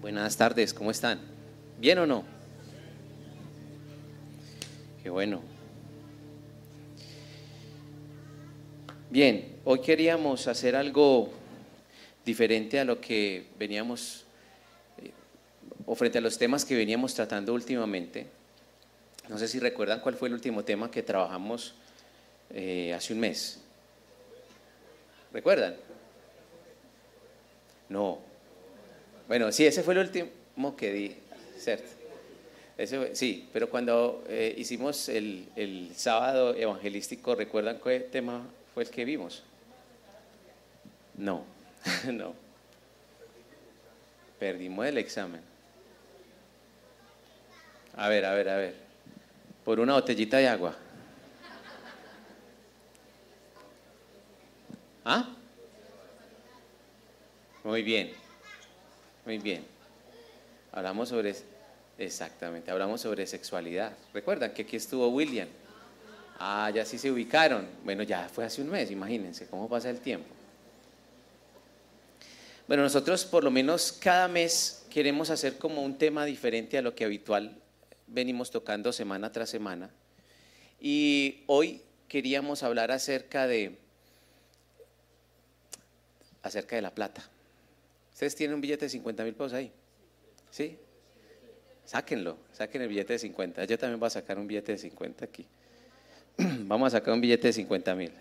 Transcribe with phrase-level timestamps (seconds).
[0.00, 1.20] Buenas tardes, ¿cómo están?
[1.78, 2.24] ¿Bien o no?
[5.02, 5.42] Qué bueno.
[9.10, 11.28] Bien, hoy queríamos hacer algo
[12.24, 14.24] diferente a lo que veníamos,
[15.02, 15.10] eh,
[15.84, 18.26] o frente a los temas que veníamos tratando últimamente.
[19.28, 21.74] No sé si recuerdan cuál fue el último tema que trabajamos
[22.48, 23.60] eh, hace un mes.
[25.30, 25.76] ¿Recuerdan?
[27.90, 28.29] No,
[29.30, 31.16] bueno, sí, ese fue el último que di,
[31.56, 31.88] ¿cierto?
[33.12, 38.44] sí, pero cuando eh, hicimos el, sábado evangelístico, ¿recuerdan qué tema
[38.74, 39.44] fue el que vimos?
[41.16, 41.44] No,
[42.12, 42.34] no.
[44.40, 45.42] Perdimos el examen.
[47.94, 48.74] A ver, a ver, a ver.
[49.64, 50.74] Por una botellita de agua.
[55.04, 55.28] ¿Ah?
[57.62, 58.10] Muy bien.
[59.24, 59.64] Muy bien.
[60.72, 61.34] Hablamos sobre,
[61.98, 63.92] exactamente, hablamos sobre sexualidad.
[64.14, 65.48] ¿Recuerdan que aquí estuvo William?
[66.38, 67.68] Ah, ya sí se ubicaron.
[67.84, 70.28] Bueno, ya fue hace un mes, imagínense cómo pasa el tiempo.
[72.66, 76.94] Bueno, nosotros por lo menos cada mes queremos hacer como un tema diferente a lo
[76.94, 77.56] que habitual
[78.06, 79.90] venimos tocando semana tras semana.
[80.80, 83.76] Y hoy queríamos hablar acerca de
[86.42, 87.28] acerca de la plata.
[88.20, 89.72] ¿Ustedes tienen un billete de 50 mil pesos ahí?
[90.50, 90.76] ¿Sí?
[91.86, 93.64] Sáquenlo, saquen el billete de 50.
[93.64, 95.46] Yo también voy a sacar un billete de 50 aquí.
[96.36, 98.12] Vamos a sacar un billete de 50 mil.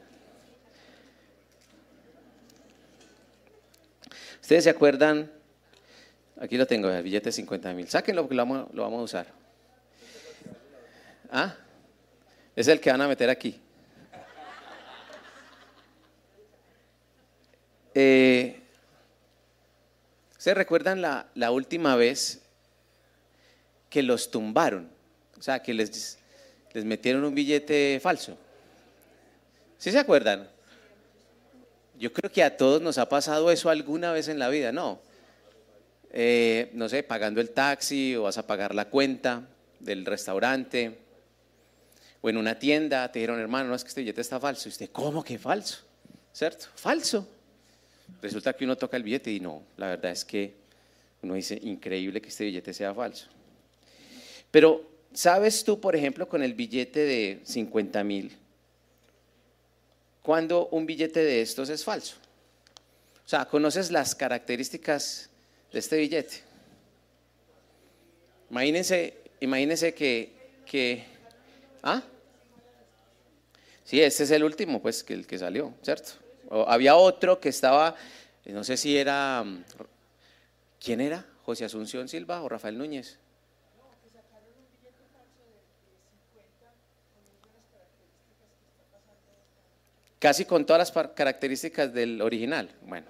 [4.39, 5.29] ¿Ustedes se acuerdan?
[6.39, 7.89] Aquí lo tengo, el billete de 50 mil.
[7.89, 9.27] Sáquenlo porque lo vamos, a usar.
[11.29, 11.57] ¿Ah?
[12.55, 13.59] Es el que van a meter aquí.
[17.93, 18.58] Eh,
[20.39, 22.39] ¿Ustedes recuerdan la, última vez
[23.89, 24.89] que los tumbaron?
[25.37, 26.17] O sea, que les,
[26.71, 28.37] les metieron un billete falso.
[29.77, 30.49] ¿Sí se acuerdan?
[31.97, 35.01] Yo creo que a todos nos ha pasado eso alguna vez en la vida, ¿no?
[36.13, 39.45] Eh, no sé, pagando el taxi o vas a pagar la cuenta
[39.81, 40.99] del restaurante
[42.21, 44.69] o en una tienda te dijeron, hermano, no es que este billete está falso.
[44.69, 45.79] Y usted, ¿cómo que falso?
[46.31, 46.67] ¿Cierto?
[46.75, 47.27] Falso.
[48.21, 50.53] Resulta que uno toca el billete y no, la verdad es que
[51.21, 53.27] uno dice, increíble que este billete sea falso.
[54.51, 58.35] Pero, ¿sabes tú, por ejemplo, con el billete de 50 mil,
[60.21, 62.15] cuando un billete de estos es falso?
[63.25, 65.29] O sea, ¿conoces las características
[65.71, 66.43] de este billete?
[68.49, 70.33] Imagínense, imagínense que,
[70.65, 71.03] que
[71.83, 72.01] ¿ah?
[73.83, 76.11] Sí, este es el último, pues, que el que salió, ¿cierto?
[76.67, 77.95] Había otro que estaba,
[78.45, 79.63] no sé si era, mm,
[80.79, 81.25] ¿quién era?
[81.43, 83.17] José Asunción Silva o Rafael Núñez.
[90.19, 92.69] Casi con todas las características del original.
[92.81, 93.07] Bueno.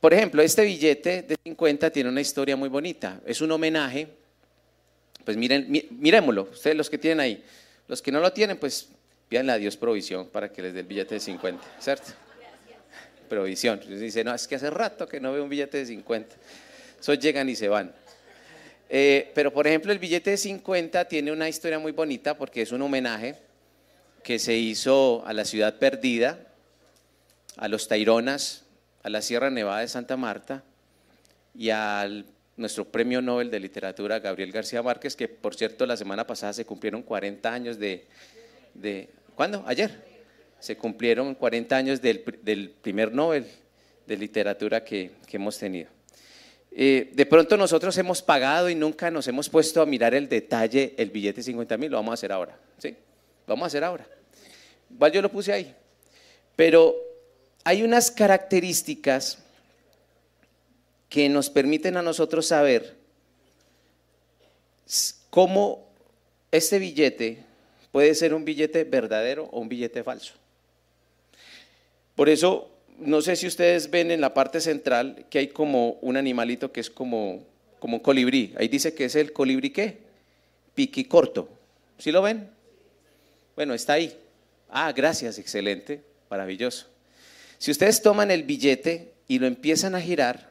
[0.00, 3.20] Por ejemplo, este billete de 50 tiene una historia muy bonita.
[3.26, 4.08] Es un homenaje.
[5.24, 7.44] Pues miren, miremoslo, ustedes los que tienen ahí.
[7.86, 8.88] Los que no lo tienen, pues
[9.32, 12.12] pídanle a Dios provisión para que les dé el billete de 50, ¿cierto?
[13.30, 13.80] Provisión.
[13.88, 16.36] Dice, no, es que hace rato que no veo un billete de 50.
[17.00, 17.94] Eso llegan y se van.
[18.90, 22.72] Eh, pero, por ejemplo, el billete de 50 tiene una historia muy bonita porque es
[22.72, 23.36] un homenaje
[24.22, 26.38] que se hizo a la ciudad perdida,
[27.56, 28.64] a los Taironas,
[29.02, 30.62] a la Sierra Nevada de Santa Marta
[31.54, 32.26] y al
[32.58, 36.66] nuestro premio Nobel de Literatura, Gabriel García Márquez, que por cierto la semana pasada se
[36.66, 38.04] cumplieron 40 años de
[39.42, 39.64] ¿Cuándo?
[39.66, 39.90] Ayer.
[40.60, 42.20] Se cumplieron 40 años del,
[42.80, 43.44] primer Nobel
[44.06, 45.90] de literatura que, hemos tenido.
[46.70, 50.94] Eh, de pronto nosotros hemos pagado y nunca nos hemos puesto a mirar el detalle,
[50.96, 52.56] el billete de 50 mil, lo vamos a hacer ahora.
[52.78, 52.94] ¿sí?
[53.48, 54.06] Vamos a hacer ahora.
[54.88, 55.74] Igual yo lo puse ahí.
[56.54, 56.94] Pero
[57.64, 59.38] hay unas características
[61.08, 62.94] que nos permiten a nosotros saber
[65.30, 65.88] cómo
[66.52, 67.50] este billete
[67.92, 70.34] Puede ser un billete verdadero o un billete falso.
[72.16, 76.16] Por eso, no sé si ustedes ven en la parte central que hay como un
[76.16, 77.44] animalito que es como,
[77.78, 78.54] como un colibrí.
[78.56, 79.98] Ahí dice que es el colibrí qué?
[80.74, 81.48] Piquicorto.
[81.98, 82.48] ¿Sí lo ven?
[83.54, 84.18] Bueno, está ahí.
[84.70, 86.86] Ah, gracias, excelente, maravilloso.
[87.58, 90.48] Si ustedes toman el billete y lo empiezan a girar,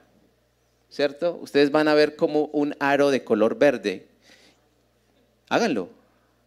[0.92, 1.40] ¿cierto?
[1.42, 4.06] Ustedes van a ver como un aro de color verde.
[5.50, 5.90] Háganlo,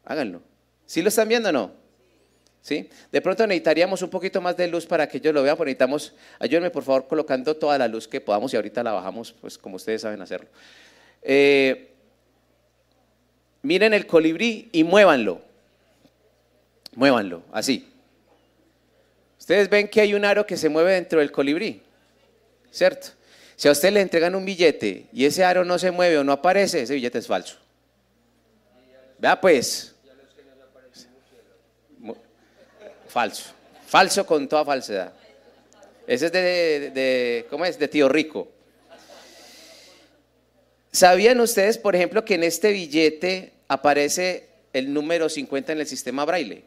[0.05, 0.41] háganlo.
[0.87, 1.73] ¿Sí lo están viendo o no?
[2.61, 2.89] ¿Sí?
[3.13, 6.15] De pronto necesitaríamos un poquito más de luz para que yo lo vea, pero necesitamos,
[6.39, 9.77] ayúdenme por favor colocando toda la luz que podamos y ahorita la bajamos, pues como
[9.77, 10.49] ustedes saben hacerlo.
[11.21, 11.91] Eh,
[13.63, 15.43] miren el colibrí y muévanlo.
[16.95, 17.91] Muévanlo, así.
[19.39, 21.83] Ustedes ven que hay un aro que se mueve dentro del colibrí,
[22.71, 23.09] ¿cierto?
[23.57, 26.33] Si a usted le entregan un billete y ese aro no se mueve o no
[26.33, 27.59] aparece, ese billete es falso.
[29.19, 29.94] Vea pues.
[33.15, 33.53] Falso.
[33.87, 35.13] Falso con toda falsedad.
[36.05, 37.79] Ese es de, de, ¿cómo es?
[37.79, 38.49] De tío rico.
[40.91, 46.25] ¿Sabían ustedes, por ejemplo, que en este billete aparece el número 50 en el sistema
[46.25, 46.65] braille?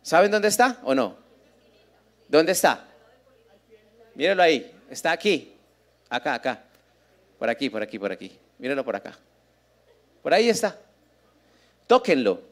[0.00, 1.16] ¿Saben dónde está o no?
[2.28, 2.86] ¿Dónde está?
[4.14, 4.72] Mírenlo ahí.
[4.88, 5.54] Está aquí.
[6.08, 6.62] Acá, acá.
[7.36, 8.38] Por aquí, por aquí, por aquí.
[8.58, 9.18] Mírenlo por acá.
[10.22, 10.78] Por ahí está.
[11.88, 12.42] Tóquenlo.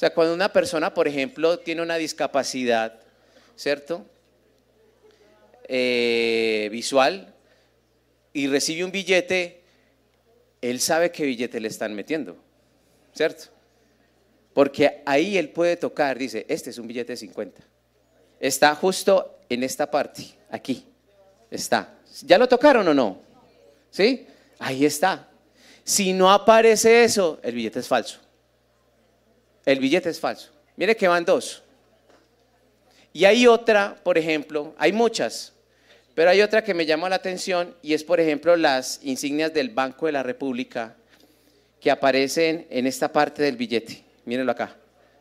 [0.00, 2.98] O sea, cuando una persona, por ejemplo, tiene una discapacidad,
[3.54, 4.06] ¿cierto?
[5.68, 7.34] Eh, visual
[8.32, 9.60] y recibe un billete,
[10.62, 12.38] él sabe qué billete le están metiendo,
[13.14, 13.50] ¿cierto?
[14.54, 17.60] Porque ahí él puede tocar, dice, este es un billete de 50.
[18.40, 20.82] Está justo en esta parte, aquí.
[21.50, 21.98] Está.
[22.22, 23.20] ¿Ya lo tocaron o no?
[23.90, 24.26] ¿Sí?
[24.60, 25.28] Ahí está.
[25.84, 28.29] Si no aparece eso, el billete es falso.
[29.64, 30.50] El billete es falso.
[30.76, 31.62] Mire que van dos.
[33.12, 35.52] Y hay otra, por ejemplo, hay muchas,
[36.14, 39.70] pero hay otra que me llama la atención y es, por ejemplo, las insignias del
[39.70, 40.96] Banco de la República
[41.80, 44.04] que aparecen en esta parte del billete.
[44.24, 44.76] Mírenlo acá.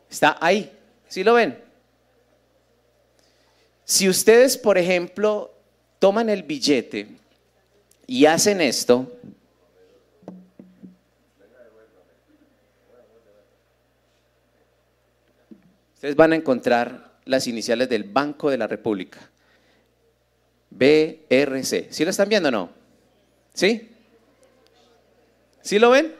[0.10, 0.72] Está ahí.
[1.08, 1.58] ¿Sí lo ven?
[3.86, 5.52] Si ustedes, por ejemplo,
[5.98, 7.08] toman el billete
[8.06, 9.12] y hacen esto,
[16.00, 19.20] ustedes van a encontrar las iniciales del Banco de la República.
[20.70, 21.88] BRC.
[21.90, 22.70] ¿Sí lo están viendo o no?
[23.54, 23.90] ¿Sí?
[25.62, 26.16] ¿Sí lo ven?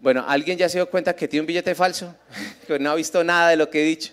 [0.00, 2.16] Bueno, ¿alguien ya se dio cuenta que tiene un billete falso?
[2.66, 4.12] que no ha visto nada de lo que he dicho.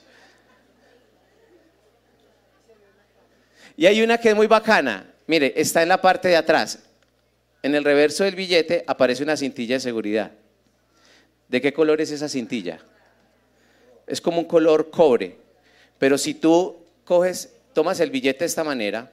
[3.77, 5.11] Y hay una que es muy bacana.
[5.25, 6.83] Mire, está en la parte de atrás.
[7.63, 10.33] En el reverso del billete aparece una cintilla de seguridad.
[11.47, 12.79] ¿De qué color es esa cintilla?
[14.07, 15.35] Es como un color cobre.
[15.99, 19.11] Pero si tú coges, tomas el billete de esta manera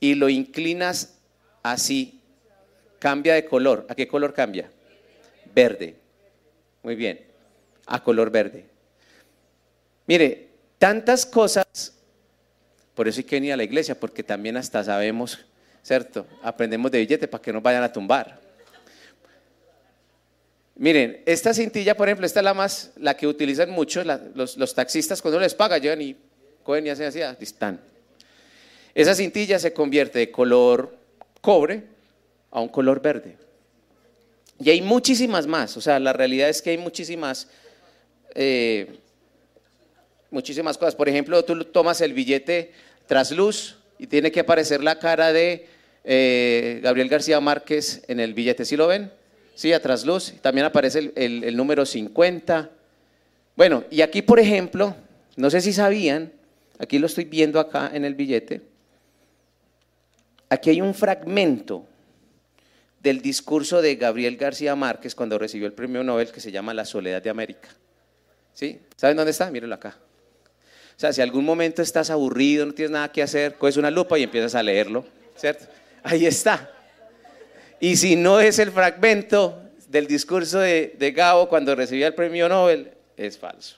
[0.00, 1.18] y lo inclinas
[1.62, 2.20] así,
[2.98, 3.86] cambia de color.
[3.88, 4.70] ¿A qué color cambia?
[5.54, 5.94] Verde.
[6.82, 7.20] Muy bien.
[7.86, 8.64] A color verde.
[10.06, 10.48] Mire,
[10.78, 11.96] tantas cosas
[12.96, 15.38] por eso hay que venir a la iglesia, porque también hasta sabemos,
[15.82, 16.26] ¿cierto?
[16.42, 18.40] Aprendemos de billete para que no vayan a tumbar.
[20.78, 25.22] Miren, esta cintilla, por ejemplo, esta es la más, la que utilizan mucho los, taxistas
[25.22, 26.16] cuando les pagan, llegan y
[26.62, 27.80] cogen y hacen así, ah, están.
[28.94, 30.94] Esa cintilla se convierte de color
[31.40, 31.84] cobre
[32.50, 33.36] a un color verde.
[34.58, 37.48] Y hay muchísimas más, o sea, la realidad es que hay muchísimas,
[38.34, 38.98] eh,
[40.30, 40.94] muchísimas cosas.
[40.94, 42.72] Por ejemplo, tú tomas el billete
[43.06, 45.68] trasluz y tiene que aparecer la cara de
[46.04, 48.64] eh, Gabriel García Márquez en el billete.
[48.66, 49.10] ¿Sí lo ven?
[49.56, 50.34] Sí, a trasluz.
[50.42, 52.70] También aparece el, número 50.
[53.56, 54.94] Bueno, y aquí, por ejemplo,
[55.36, 56.30] no sé si sabían,
[56.78, 58.60] aquí lo estoy viendo acá en el billete,
[60.50, 61.86] aquí hay un fragmento
[63.00, 66.84] del discurso de Gabriel García Márquez cuando recibió el premio Nobel que se llama La
[66.84, 67.70] Soledad de América.
[68.52, 68.78] ¿Sí?
[68.96, 69.50] ¿Saben dónde está?
[69.50, 69.96] Mírenlo acá.
[70.96, 74.18] O sea, si algún momento estás aburrido, no tienes nada que hacer, coges una lupa
[74.18, 75.64] y empiezas a leerlo, ¿cierto?
[76.02, 76.75] Ahí está.
[77.80, 82.48] Y si no es el fragmento del discurso de, de Gabo cuando recibía el premio
[82.48, 83.76] Nobel, es falso.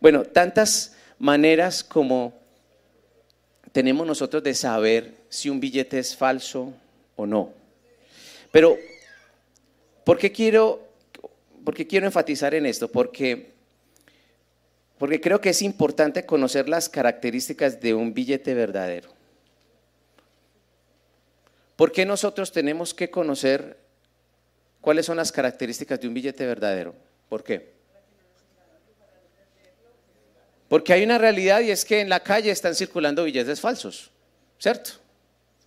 [0.00, 2.34] Bueno, tantas maneras como
[3.70, 6.72] tenemos nosotros de saber si un billete es falso
[7.16, 7.52] o no.
[8.50, 8.76] Pero,
[10.04, 10.86] ¿por qué quiero,
[11.64, 12.88] por qué quiero enfatizar en esto?
[12.88, 13.52] Porque
[15.02, 19.08] porque creo que es importante conocer las características de un billete verdadero.
[21.82, 23.76] ¿Por qué nosotros tenemos que conocer
[24.80, 26.94] cuáles son las características de un billete verdadero?
[27.28, 27.72] ¿Por qué?
[30.68, 34.12] Porque hay una realidad y es que en la calle están circulando billetes falsos,
[34.60, 34.92] ¿cierto?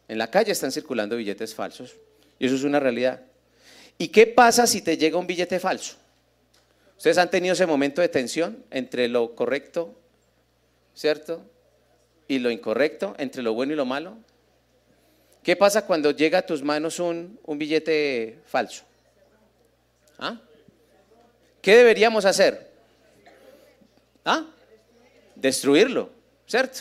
[0.07, 1.98] En la calle están circulando billetes falsos
[2.39, 3.19] y eso es una realidad.
[3.98, 5.98] ¿Y qué pasa si te llega un billete falso?
[6.95, 9.93] ¿Ustedes han tenido ese momento de tensión entre lo correcto,
[10.93, 11.41] ¿cierto?
[12.29, 14.17] Y lo incorrecto, entre lo bueno y lo malo.
[15.46, 18.84] ¿Qué pasa cuando llega a tus manos un, billete falso?
[20.18, 20.42] ¿Ah?
[21.62, 22.72] ¿Qué deberíamos hacer?
[24.25, 24.48] ¿Ah?
[25.36, 26.10] Destruirlo,
[26.48, 26.80] ¿cierto?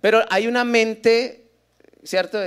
[0.00, 1.46] Pero hay una mente,
[2.04, 2.38] ¿cierto?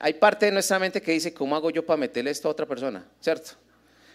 [0.00, 2.64] Hay parte de nuestra mente que dice, ¿cómo hago yo para meterle esto a otra
[2.64, 3.06] persona?
[3.20, 3.50] ¿Cierto?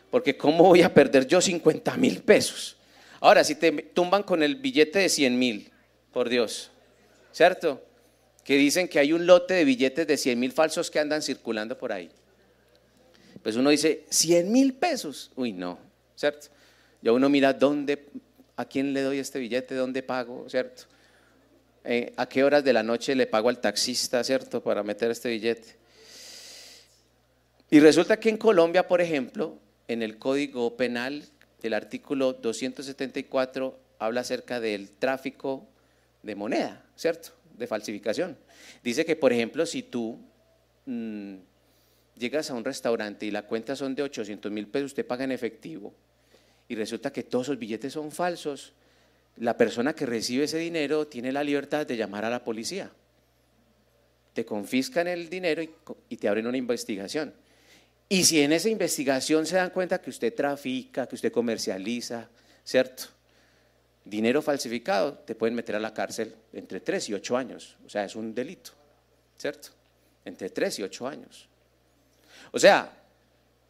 [0.10, 2.76] Porque ¿cómo voy a perder yo 50 mil pesos?
[3.20, 5.72] Ahora, si te tumban con el billete de 100 mil,
[6.12, 6.72] por Dios,
[7.32, 7.84] ¿cierto?
[8.44, 11.78] Que dicen que hay un lote de billetes de 100 mil falsos que andan circulando
[11.78, 12.10] por ahí.
[13.44, 15.32] Pues uno dice, 100 mil pesos.
[15.36, 15.80] Uy, no,
[16.16, 16.48] ¿cierto?
[17.02, 18.08] Ya uno mira dónde,
[18.56, 20.84] a quién le doy este billete, dónde pago, ¿cierto?
[21.86, 24.62] Eh, a qué horas de la noche le pago al taxista, ¿cierto?
[24.62, 25.78] Para meter este billete.
[27.70, 31.24] Y resulta que en Colombia, por ejemplo, en el Código Penal,
[31.64, 35.68] el artículo 274 habla acerca del tráfico
[36.24, 37.30] de moneda, ¿cierto?
[37.60, 38.38] De falsificación.
[38.82, 40.18] Dice que, por ejemplo, si tú
[40.86, 41.36] mm,
[42.18, 45.34] llegas a un restaurante y la cuenta son de 800 mil pesos, usted paga en
[45.34, 45.94] efectivo
[46.70, 48.74] y resulta que todos esos billetes son falsos,
[49.38, 52.92] la persona que recibe ese dinero tiene la libertad de llamar a la policía.
[54.34, 57.34] Te confiscan el dinero y, te abren una investigación.
[58.08, 62.30] Y si en esa investigación se dan cuenta que usted trafica, que usted comercializa,
[62.64, 63.19] ¿cierto?
[64.10, 67.78] Dinero falsificado, te pueden meter a la cárcel entre 3 y 8 años.
[67.86, 68.72] O sea, es un delito,
[69.38, 69.70] ¿cierto?
[70.26, 71.48] Entre 3 y 8 años.
[72.52, 72.92] O sea,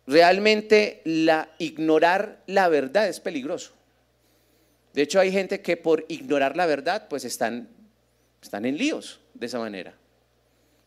[0.07, 1.01] realmente
[1.57, 3.73] ignorar la verdad es peligroso.
[4.93, 7.67] De hecho, hay gente que por ignorar la verdad, pues están,
[8.41, 9.93] están en líos de esa manera.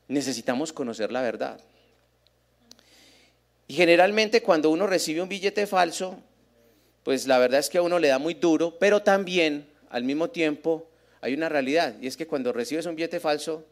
[0.08, 1.60] Necesitamos conocer la verdad.
[3.68, 6.18] Y generalmente cuando uno recibe un billete falso,
[7.04, 10.30] pues la verdad es que a uno le da muy duro, pero también al mismo
[10.30, 10.88] tiempo
[11.20, 13.64] hay una realidad, y es que cuando recibes un billete falso,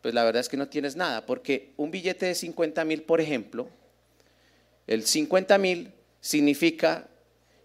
[0.00, 3.20] pues la verdad es que no tienes nada, porque un billete de 50 mil, por
[3.20, 3.68] ejemplo,
[4.86, 7.08] el 50 mil significa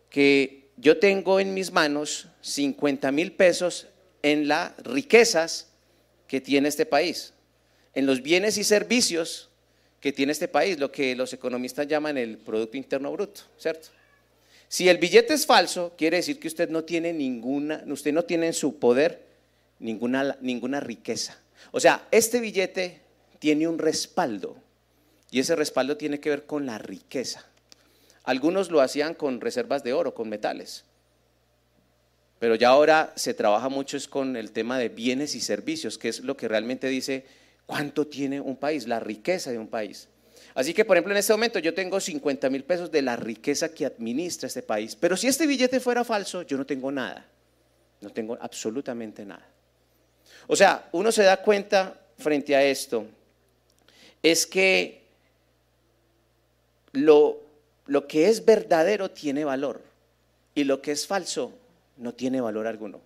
[0.09, 3.87] que yo tengo en mis manos 50 mil pesos
[4.23, 5.67] en las riquezas
[6.27, 7.33] que tiene este país,
[7.93, 9.49] en los bienes y servicios
[9.99, 13.89] que tiene este país, lo que los economistas llaman el Producto Interno Bruto, ¿cierto?
[14.69, 18.47] Si el billete es falso, quiere decir que usted no tiene ninguna, usted no tiene
[18.47, 19.25] en su poder
[19.79, 21.39] ninguna, ninguna riqueza.
[21.71, 23.01] O sea, este billete
[23.39, 24.55] tiene un respaldo
[25.31, 27.43] y ese respaldo tiene que ver con la riqueza.
[28.23, 30.85] Algunos lo hacían con reservas de oro, con metales.
[32.38, 36.09] Pero ya ahora se trabaja mucho es con el tema de bienes y servicios, que
[36.09, 37.25] es lo que realmente dice
[37.65, 40.09] cuánto tiene un país, la riqueza de un país.
[40.59, 43.73] Así que, por ejemplo, en este momento yo tengo 50 mil pesos de la riqueza
[43.73, 44.93] que administra este país.
[44.93, 47.25] Pero si este billete fuera falso, yo no tengo nada.
[48.01, 49.47] No tengo absolutamente nada.
[50.47, 53.05] O sea, uno se da cuenta frente a esto,
[54.21, 55.01] es que
[56.91, 57.39] lo
[57.89, 59.81] lo que es verdadero tiene valor
[60.53, 61.53] y lo que es falso
[61.95, 62.99] no tiene valor alguno.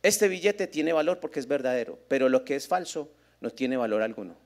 [0.00, 3.08] Este billete tiene valor porque es verdadero, pero lo que es falso
[3.40, 4.43] no tiene valor alguno.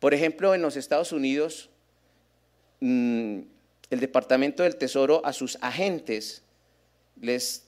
[0.00, 1.70] Por ejemplo, en los Estados Unidos,
[2.80, 3.40] mm,
[3.90, 6.42] el Departamento del Tesoro a sus agentes
[7.20, 7.64] les,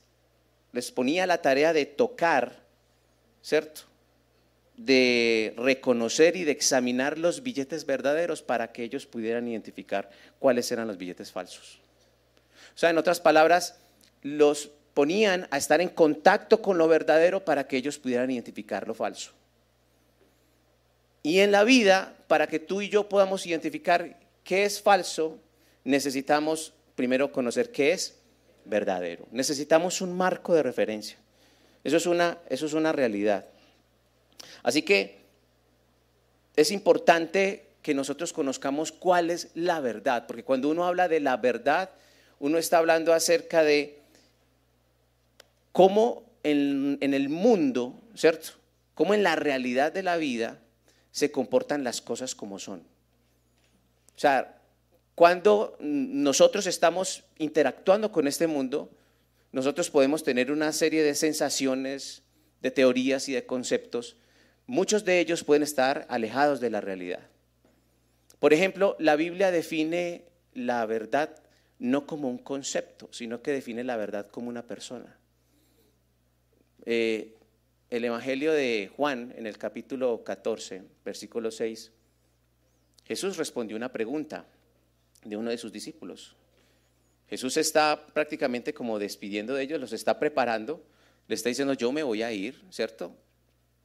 [0.73, 2.63] les ponía la tarea de tocar,
[3.43, 3.83] ¿cierto?
[4.85, 10.09] de reconocer y de examinar los billetes verdaderos para que ellos pudieran identificar
[10.39, 11.81] cuáles eran los billetes falsos.
[12.75, 13.79] O sea, en otras palabras,
[14.23, 18.95] los ponían a estar en contacto con lo verdadero para que ellos pudieran identificar lo
[18.95, 19.33] falso.
[21.23, 25.39] Y en la vida, para que tú y yo podamos identificar qué es falso,
[25.85, 28.19] necesitamos primero conocer qué es
[28.65, 29.27] verdadero.
[29.31, 31.19] Necesitamos un marco de referencia.
[31.85, 33.47] Eso es una, eso es una realidad.
[34.63, 35.21] Así que
[36.57, 41.37] es importante que nosotros conozcamos cuál es la verdad, porque cuando uno habla de la
[41.37, 41.91] verdad,
[42.39, 43.99] uno está hablando acerca de
[45.73, 48.51] cómo en, el mundo, ¿cierto?
[48.95, 50.59] Cómo en la realidad de la vida
[51.11, 52.81] se comportan las cosas como son.
[52.81, 54.61] O sea,
[55.15, 58.91] cuando nosotros estamos interactuando con este mundo,
[59.53, 62.23] nosotros podemos tener una serie de sensaciones,
[62.63, 64.17] de teorías y de conceptos
[64.71, 67.27] muchos de ellos pueden estar alejados de la realidad.
[68.39, 71.43] Por ejemplo, la Biblia define la verdad
[71.81, 75.19] no como un concepto, sino que define la verdad como una persona.
[76.87, 77.35] Eh,
[77.91, 81.93] el Evangelio de Juan, en el capítulo 14, versículo 6,
[83.05, 84.47] Jesús respondió una pregunta
[85.25, 86.37] de uno de sus discípulos.
[87.29, 90.85] Jesús está prácticamente como despidiendo de ellos, los está preparando,
[91.29, 93.15] le está diciendo, yo me voy a ir, ¿cierto?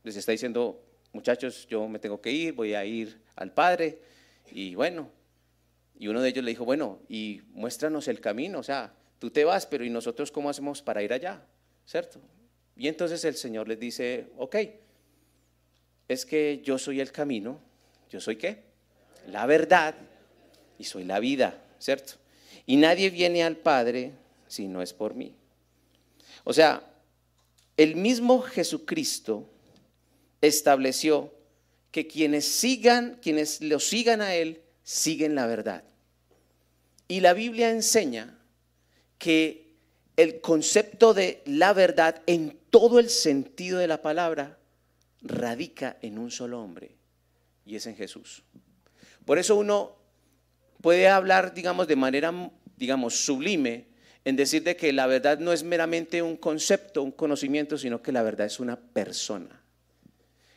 [0.06, 0.80] les está diciendo,
[1.14, 4.00] muchachos, yo me tengo que ir, voy a ir al Padre.
[4.52, 5.10] Y bueno,
[5.98, 9.44] y uno de ellos le dijo, bueno, y muéstranos el camino, o sea, tú te
[9.46, 11.44] vas, pero ¿y nosotros cómo hacemos para ir allá?
[11.88, 12.22] ¿Cierto?
[12.78, 14.56] Y entonces el Señor les dice, ok,
[16.08, 17.60] es que yo soy el camino,
[18.10, 18.64] yo soy qué?
[19.28, 19.96] La verdad
[20.78, 22.14] y soy la vida, ¿cierto?
[22.66, 24.12] Y nadie viene al Padre
[24.48, 25.34] si no es por mí.
[26.44, 26.84] O sea,
[27.78, 29.50] el mismo Jesucristo
[30.42, 31.34] estableció
[31.92, 35.84] que quienes sigan, quienes lo sigan a Él, siguen la verdad.
[37.08, 38.38] Y la Biblia enseña
[39.18, 39.66] que
[40.18, 44.60] el concepto de la verdad en todo el sentido de la palabra
[45.22, 46.98] radica en un solo hombre
[47.66, 48.44] y es en Jesús.
[49.24, 49.96] Por eso uno
[50.82, 52.34] puede hablar, digamos, de manera,
[52.76, 53.88] digamos, sublime
[54.26, 58.12] en decir de que la verdad no es meramente un concepto, un conocimiento, sino que
[58.12, 59.64] la verdad es una persona.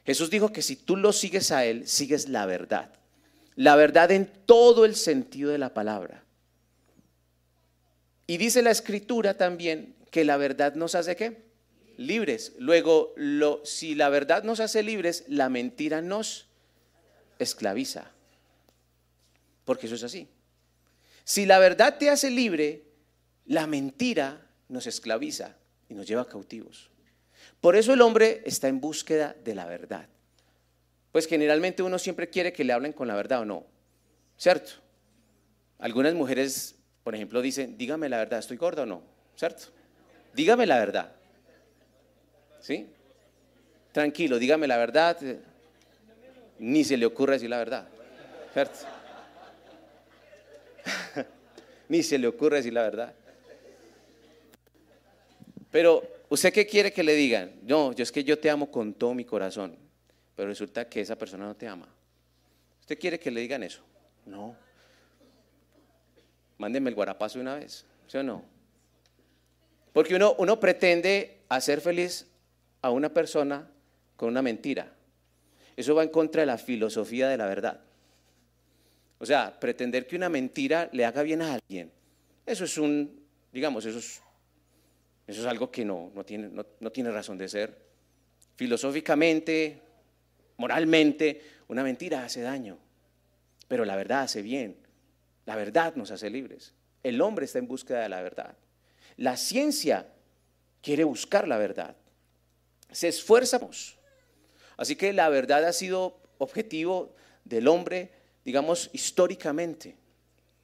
[0.05, 2.91] Jesús dijo que si tú lo sigues a Él, sigues la verdad.
[3.55, 6.25] La verdad en todo el sentido de la palabra.
[8.27, 11.48] Y dice la escritura también que la verdad nos hace qué?
[11.99, 12.55] Libres.
[12.59, 16.47] Luego, lo, si la verdad nos hace libres, la mentira nos
[17.39, 18.11] esclaviza.
[19.67, 20.29] Porque eso es así.
[21.25, 22.85] Si la verdad te hace libre,
[23.45, 25.57] la mentira nos esclaviza
[25.91, 26.89] y nos lleva cautivos.
[27.61, 30.09] Por eso el hombre está en búsqueda de la verdad.
[31.13, 33.67] Pues generalmente uno siempre quiere que le hablen con la verdad o no.
[34.39, 34.71] ¿Cierto?
[35.79, 36.79] Algunas mujeres
[37.09, 39.03] por ejemplo, dicen, dígame la verdad, ¿estoy gorda o no?
[39.35, 39.69] ¿Cierto?
[40.35, 41.17] Dígame la verdad.
[42.69, 42.87] ¿Sí?
[43.93, 45.17] Tranquilo, dígame la verdad.
[46.59, 47.89] Ni se le ocurre decir la verdad.
[51.89, 53.15] Ni se le ocurre decir la verdad.
[55.71, 57.53] Pero, ¿usted qué quiere que le digan?
[57.63, 59.75] No, yo es que yo te amo con todo mi corazón.
[60.37, 61.89] Pero resulta que esa persona no te ama.
[62.83, 63.83] ¿Usted quiere que le digan eso?
[64.27, 64.55] No.
[66.59, 68.45] Mándenme el guarapazo una vez, ¿sí o no?
[69.95, 72.28] Porque uno, uno pretende hacer feliz
[72.83, 73.69] a una persona
[74.17, 74.93] con una mentira.
[75.77, 77.81] Eso va en contra de la filosofía de la verdad.
[79.19, 81.91] O sea, pretender que una mentira le haga bien a alguien,
[82.47, 83.21] eso es un,
[83.53, 84.23] digamos, eso es,
[85.27, 87.77] eso es algo que no, no, tiene, no tiene razón de ser.
[88.57, 89.81] Filosóficamente,
[90.57, 92.79] moralmente, una mentira hace daño,
[93.69, 94.77] pero la verdad hace bien.
[95.47, 96.75] La verdad nos hace libres.
[97.03, 98.57] El hombre está en búsqueda de la verdad.
[99.17, 100.07] La ciencia
[100.83, 101.97] quiere buscar la verdad.
[102.93, 103.97] Se esfuerzamos.
[104.77, 108.11] Así que la verdad ha sido objetivo del hombre,
[108.45, 109.97] digamos, históricamente.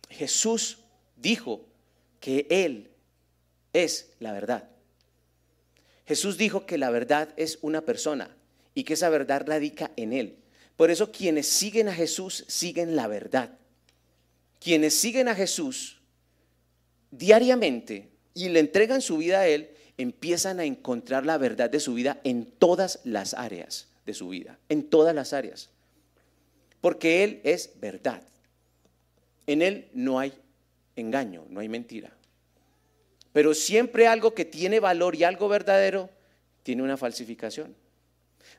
[0.09, 0.79] Jesús
[1.17, 1.67] dijo
[2.21, 2.91] que Él
[3.73, 4.69] es la verdad.
[6.07, 8.37] Jesús dijo que la verdad es una persona
[8.75, 10.39] y que esa verdad radica en Él.
[10.77, 13.59] Por eso quienes siguen a Jesús siguen la verdad
[14.65, 16.01] quienes siguen a Jesús
[17.11, 21.95] diariamente y le entregan su vida a Él, empiezan a encontrar la verdad de su
[21.95, 25.71] vida en todas las áreas de su vida, en todas las áreas.
[26.81, 28.23] Porque Él es verdad.
[29.47, 30.33] En Él no hay
[30.97, 32.13] engaño, no hay mentira.
[33.33, 36.11] Pero siempre algo que tiene valor y algo verdadero
[36.63, 37.75] tiene una falsificación.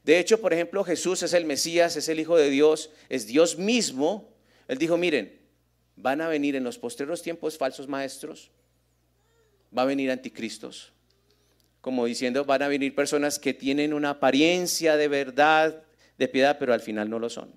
[0.03, 3.57] De hecho, por ejemplo, Jesús es el Mesías, es el Hijo de Dios, es Dios
[3.57, 4.29] mismo.
[4.67, 5.45] Él dijo, miren,
[5.95, 8.51] Van a venir en los postreros tiempos falsos maestros,
[9.75, 10.91] va a venir anticristos,
[11.85, 15.83] como diciendo, van a venir personas que tienen una apariencia de verdad,
[16.17, 17.53] de piedad, pero al final no lo son.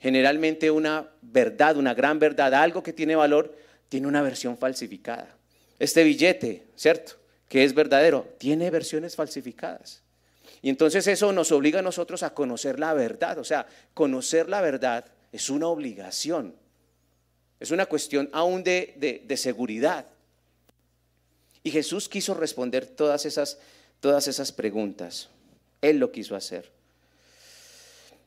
[0.00, 3.54] Generalmente una verdad, una gran verdad, algo que tiene valor,
[3.90, 5.36] tiene una versión falsificada.
[5.78, 7.16] Este billete, ¿cierto?
[7.50, 10.02] Que es verdadero, tiene versiones falsificadas.
[10.62, 13.36] Y entonces eso nos obliga a nosotros a conocer la verdad.
[13.36, 16.54] O sea, conocer la verdad es una obligación.
[17.60, 20.06] Es una cuestión aún de, seguridad.
[21.62, 23.58] Y Jesús quiso responder todas esas,
[24.00, 25.28] todas esas preguntas.
[25.80, 26.70] Él lo quiso hacer.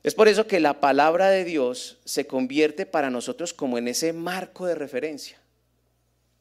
[0.02, 4.12] Es por eso que la palabra de Dios se convierte para nosotros como en ese
[4.12, 5.38] marco de referencia.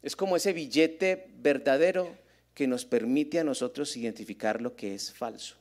[0.03, 2.15] Es como ese billete verdadero
[2.53, 5.55] que nos permite a nosotros identificar lo que es falso.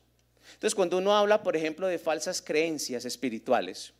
[0.52, 3.94] Entonces, cuando uno habla, por ejemplo, de falsas creencias espirituales,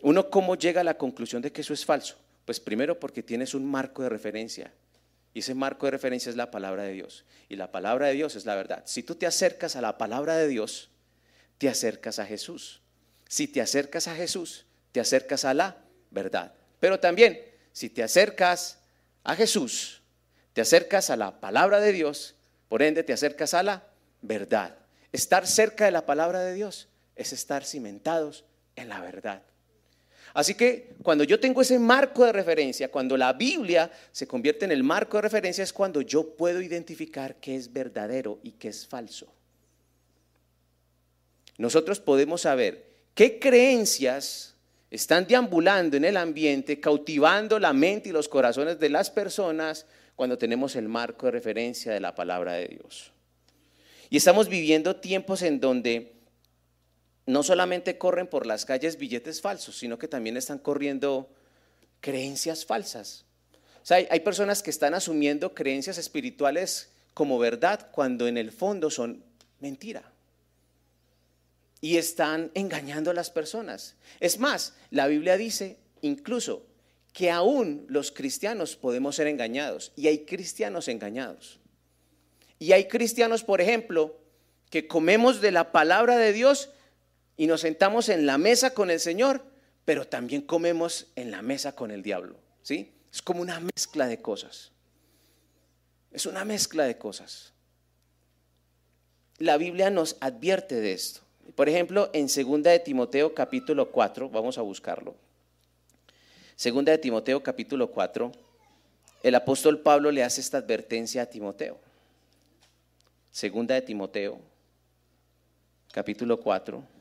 [0.00, 2.16] uno cómo llega a la conclusión de que eso es falso?
[2.44, 4.72] Pues primero porque tienes un marco de referencia.
[5.32, 7.24] Y ese marco de referencia es la palabra de Dios.
[7.48, 8.82] Y la palabra de Dios es la verdad.
[8.86, 10.90] Si tú te acercas a la palabra de Dios,
[11.58, 12.80] te acercas a Jesús.
[13.28, 15.76] Si te acercas a Jesús, te acercas a la
[16.10, 16.54] verdad.
[16.80, 17.40] Pero también,
[17.72, 18.78] si te acercas
[19.22, 20.02] a Jesús,
[20.52, 22.34] te acercas a la palabra de Dios,
[22.68, 23.84] por ende te acercas a la
[24.22, 24.76] verdad.
[25.12, 28.44] Estar cerca de la palabra de Dios es estar cimentados
[28.76, 29.42] en la verdad.
[30.32, 34.72] Así que cuando yo tengo ese marco de referencia, cuando la Biblia se convierte en
[34.72, 38.86] el marco de referencia, es cuando yo puedo identificar qué es verdadero y qué es
[38.86, 39.32] falso.
[41.58, 44.54] Nosotros podemos saber qué creencias
[44.90, 50.38] están deambulando en el ambiente, cautivando la mente y los corazones de las personas cuando
[50.38, 53.12] tenemos el marco de referencia de la palabra de Dios.
[54.10, 56.19] Y estamos viviendo tiempos en donde
[57.26, 61.30] no solamente corren por las calles billetes falsos, sino que también están corriendo
[62.00, 63.24] creencias falsas.
[63.82, 68.90] O sea, hay, personas que están asumiendo creencias espirituales como verdad cuando en el fondo
[68.90, 69.22] son
[69.58, 70.02] mentira.
[71.80, 73.96] Y están engañando a las personas.
[74.20, 76.66] Es más, la Biblia dice incluso
[77.12, 81.58] que aún los cristianos podemos ser engañados y hay cristianos engañados.
[82.58, 84.20] Y hay cristianos, por ejemplo,
[84.68, 86.70] que comemos de la palabra de Dios
[87.40, 89.42] y nos sentamos en la mesa con el Señor,
[89.86, 92.36] pero también comemos en la mesa con el diablo.
[92.60, 92.92] ¿sí?
[93.10, 94.72] Es como una mezcla de cosas.
[96.12, 97.54] Es una mezcla de cosas.
[99.38, 101.22] La Biblia nos advierte de esto.
[101.54, 105.14] Por ejemplo, en 2 de Timoteo capítulo 4, vamos a buscarlo.
[106.56, 108.32] Segunda de Timoteo capítulo 4,
[109.22, 111.78] el apóstol Pablo le hace esta advertencia a Timoteo.
[113.30, 114.38] Segunda de Timoteo
[115.90, 116.99] capítulo 4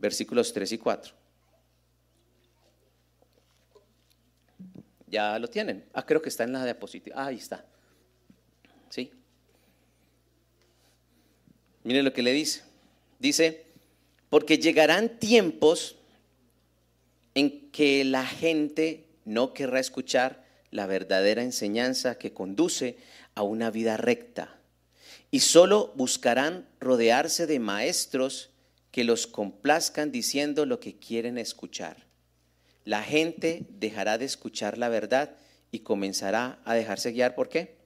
[0.00, 1.14] versículos 3 y 4.
[5.06, 5.84] Ya lo tienen.
[5.92, 7.16] Ah, creo que está en la diapositiva.
[7.18, 7.64] Ah, ahí está.
[8.88, 9.12] ¿Sí?
[11.84, 12.62] Miren lo que le dice.
[13.18, 13.66] Dice,
[14.28, 15.96] porque llegarán tiempos
[17.34, 22.96] en que la gente no querrá escuchar la verdadera enseñanza que conduce
[23.34, 24.56] a una vida recta
[25.30, 28.49] y solo buscarán rodearse de maestros
[28.90, 32.06] que los complazcan diciendo lo que quieren escuchar.
[32.84, 35.36] La gente dejará de escuchar la verdad
[35.70, 37.34] y comenzará a dejarse guiar.
[37.34, 37.76] ¿Por qué?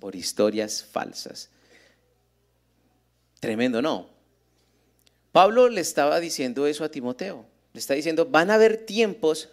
[0.00, 1.50] Por historias falsas.
[3.40, 4.10] Tremendo, ¿no?
[5.32, 7.46] Pablo le estaba diciendo eso a Timoteo.
[7.72, 9.50] Le está diciendo, van a haber tiempos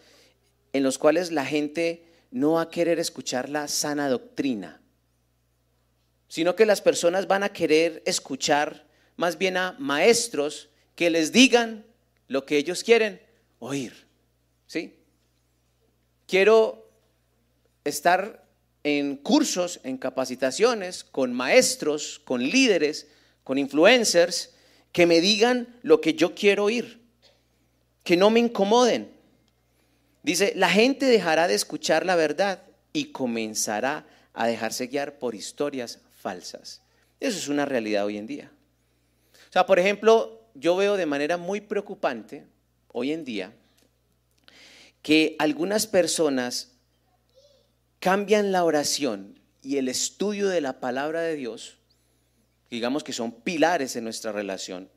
[0.72, 4.82] en los cuales la gente no va a querer escuchar la sana doctrina,
[6.28, 8.88] sino que las personas van a querer escuchar
[9.24, 11.86] más bien a maestros que les digan
[12.28, 13.22] lo que ellos quieren
[13.60, 14.06] oír.
[14.68, 15.00] ¿Sí?
[16.28, 16.90] Quiero
[17.86, 18.46] estar
[18.84, 23.08] en cursos, en capacitaciones, con maestros, con líderes,
[23.46, 24.56] con influencers,
[24.92, 27.00] que me digan lo que yo quiero oír,
[28.04, 29.10] que no me incomoden.
[30.22, 36.02] Dice, la gente dejará de escuchar la verdad y comenzará a dejarse guiar por historias
[36.20, 36.82] falsas.
[37.22, 38.52] Eso es una realidad hoy en día.
[39.54, 42.48] O sea, por ejemplo, yo veo de manera muy preocupante
[42.88, 43.54] hoy en día
[45.04, 46.72] que algunas personas
[48.00, 51.78] cambian la oración y el estudio de la palabra de Dios,
[52.72, 54.90] digamos que son pilares en nuestra relación,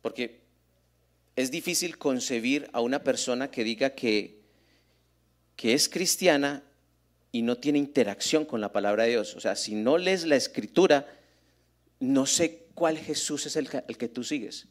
[0.00, 0.40] porque
[1.36, 4.40] es difícil concebir a una persona que diga que,
[5.56, 6.62] que es cristiana
[7.32, 9.36] y no tiene interacción con la palabra de Dios.
[9.36, 11.06] O sea, si no lees la escritura,
[12.00, 14.68] no sé cuál Jesús es el, que tú sigues.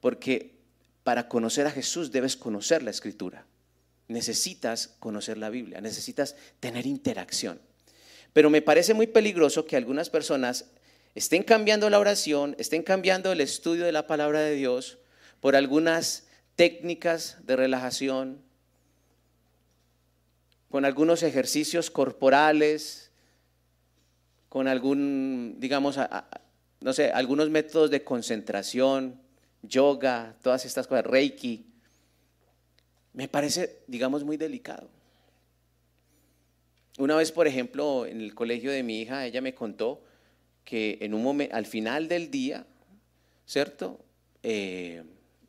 [0.00, 0.58] Porque
[1.02, 3.46] para conocer a Jesús debes conocer la escritura.
[4.08, 7.58] Necesitas conocer la Biblia, necesitas tener interacción.
[8.34, 10.66] Pero me parece muy peligroso que algunas personas
[11.14, 14.98] estén cambiando la oración, estén cambiando el estudio de la palabra de Dios
[15.40, 18.42] por algunas técnicas de relajación,
[20.70, 23.10] con algunos ejercicios corporales,
[24.50, 25.98] con algún, digamos,
[26.86, 29.20] no sé, algunos métodos de concentración,
[29.60, 31.66] yoga, todas estas cosas, reiki,
[33.12, 34.88] me parece, digamos, muy delicado.
[36.98, 40.04] Una vez, por ejemplo, en el colegio de mi hija, ella me contó
[40.64, 42.64] que en un al final del día,
[43.46, 43.98] ¿cierto?
[44.44, 45.02] Eh,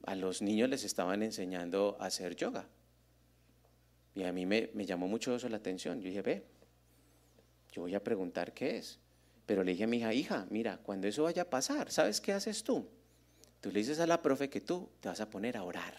[0.08, 2.66] a los niños les estaban enseñando a hacer yoga.
[4.16, 6.02] Y a mí me, me llamó mucho eso la atención.
[6.02, 6.44] Yo dije, ve,
[7.74, 8.98] yo voy a preguntar qué es.
[9.48, 12.34] Pero le dije a mi hija, hija, mira, cuando eso vaya a pasar, ¿sabes qué
[12.34, 12.88] haces tú?
[13.62, 15.96] Tú le dices a la profe que tú te vas a poner a orar.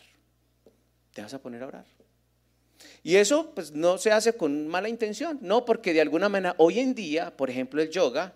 [1.12, 1.86] Te vas a poner a orar.
[3.02, 6.78] Y eso pues no se hace con mala intención, no, porque de alguna manera hoy
[6.78, 8.34] en día, por ejemplo, el yoga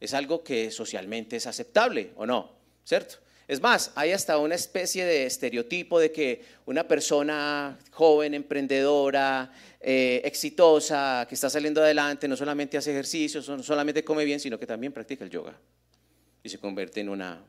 [0.00, 2.56] es algo que socialmente es aceptable, ¿o no?
[2.82, 3.16] ¿Cierto?
[3.48, 10.20] Es más, hay hasta una especie de estereotipo de que una persona joven, emprendedora, eh,
[10.24, 14.66] exitosa, que está saliendo adelante, no solamente hace ejercicios, no solamente come bien, sino que
[14.66, 15.56] también practica el yoga.
[16.42, 17.40] Y se convierte en una,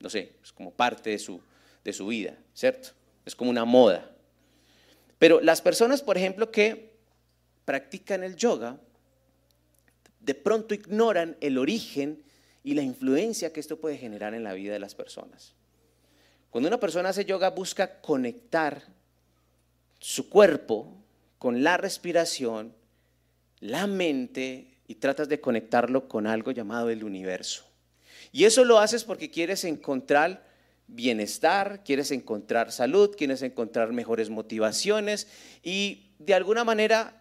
[0.00, 1.40] no sé, es como parte de su,
[1.84, 2.90] de su vida, ¿cierto?
[3.24, 4.10] es como una moda.
[5.18, 6.94] Pero las personas, por ejemplo, que
[7.64, 8.78] practican el yoga,
[10.20, 12.22] de pronto ignoran el origen
[12.62, 15.54] y la influencia que esto puede generar en la vida de las personas.
[16.50, 18.82] Cuando una persona hace yoga busca conectar
[19.98, 20.96] su cuerpo
[21.38, 22.74] con la respiración,
[23.60, 27.64] la mente y tratas de conectarlo con algo llamado el universo.
[28.32, 30.44] Y eso lo haces porque quieres encontrar
[30.88, 35.28] bienestar, quieres encontrar salud, quieres encontrar mejores motivaciones
[35.62, 37.19] y de alguna manera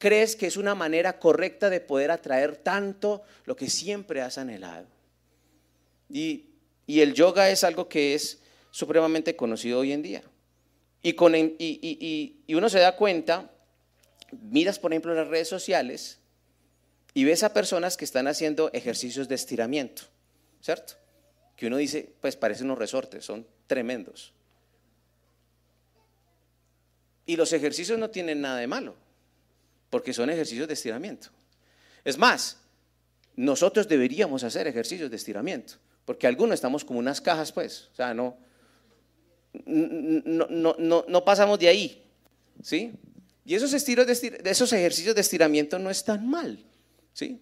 [0.00, 4.86] crees que es una manera correcta de poder atraer tanto lo que siempre has anhelado.
[6.08, 6.46] Y,
[6.88, 8.40] el yoga es algo que es
[8.72, 10.22] supremamente conocido hoy en día.
[11.02, 13.48] Y, con, y, uno se da cuenta,
[14.32, 16.18] miras por ejemplo las redes sociales
[17.14, 20.02] y ves a personas que están haciendo ejercicios de estiramiento,
[20.62, 20.94] ¿cierto?
[21.56, 24.32] Que uno dice, pues parecen unos resortes, son tremendos.
[27.26, 29.09] Y los ejercicios no tienen nada de malo
[29.90, 31.28] porque son ejercicios de estiramiento.
[32.04, 32.58] Es más,
[33.36, 35.74] nosotros deberíamos hacer ejercicios de estiramiento,
[36.04, 38.38] porque algunos estamos como unas cajas, pues, o sea, no,
[39.66, 42.04] no, no, pasamos de ahí,
[42.62, 42.92] ¿sí?
[43.44, 46.64] Y esos, estilos de, esos ejercicios de estiramiento no están mal,
[47.12, 47.40] ¿sí?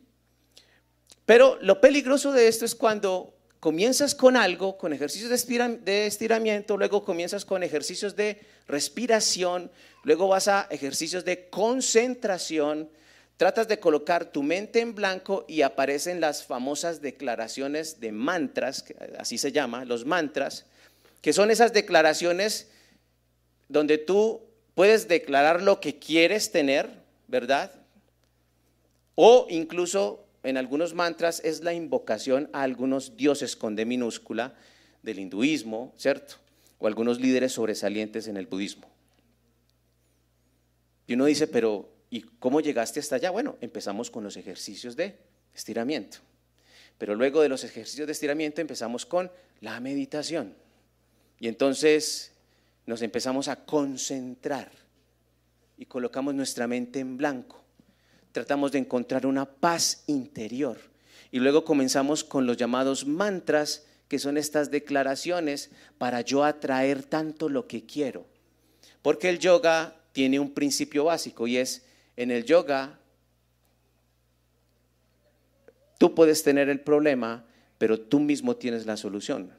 [1.26, 7.05] Pero lo peligroso de esto es cuando comienzas con algo, con ejercicios de estiramiento, luego
[7.05, 9.71] comienzas con ejercicios de respiración,
[10.05, 12.88] luego vas a ejercicios de concentración,
[13.37, 18.85] tratas de colocar tu mente en blanco y aparecen las famosas declaraciones de mantras,
[19.18, 20.66] así se llama, los mantras,
[21.21, 22.68] que son esas declaraciones
[23.68, 24.42] donde tú
[24.75, 26.88] puedes declarar lo que quieres tener,
[27.27, 27.73] ¿verdad?
[29.16, 34.54] O incluso en algunos mantras es la invocación a algunos dioses con D minúscula
[35.02, 36.37] del hinduismo, ¿cierto?
[36.78, 38.88] O algunos líderes sobresalientes en el budismo.
[41.06, 43.30] Y uno dice, pero ¿y cómo llegaste hasta allá?
[43.30, 45.18] Bueno, empezamos con los ejercicios de
[45.54, 46.18] estiramiento.
[46.96, 49.30] Pero luego de los ejercicios de estiramiento empezamos con
[49.61, 50.54] la meditación.
[51.38, 52.32] Y entonces
[52.87, 54.70] nos empezamos a concentrar
[55.76, 57.67] y colocamos nuestra mente en blanco
[58.38, 60.79] tratamos de encontrar una paz interior.
[61.33, 67.48] Y luego comenzamos con los llamados mantras, que son estas declaraciones para yo atraer tanto
[67.48, 68.27] lo que quiero.
[69.03, 71.85] Porque el yoga tiene un principio básico y es,
[72.16, 73.01] en el yoga,
[75.98, 77.44] tú puedes tener el problema,
[77.77, 79.51] pero tú mismo tienes la solución.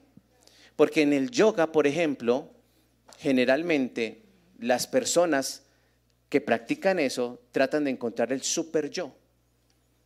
[0.78, 2.50] Porque en el yoga, por ejemplo,
[3.18, 4.24] generalmente
[4.58, 5.64] las personas
[6.30, 9.14] que practican eso tratan de encontrar el super yo.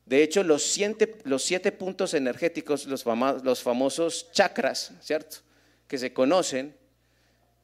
[0.05, 3.05] De hecho, los siete, los siete puntos energéticos, los,
[3.43, 5.37] los famosos chakras, ¿cierto?
[5.87, 6.75] Que se conocen,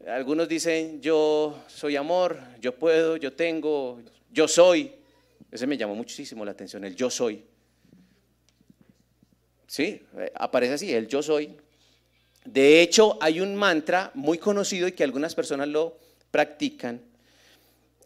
[0.08, 4.94] algunos dicen yo soy amor, yo puedo, yo tengo, yo soy.
[5.52, 7.44] Ese me llamó muchísimo la atención, el yo soy.
[9.68, 10.02] Sí,
[10.36, 11.58] aparece así, el yo soy.
[12.46, 15.98] De hecho, hay un mantra muy conocido y que algunas personas lo
[16.32, 17.02] practican,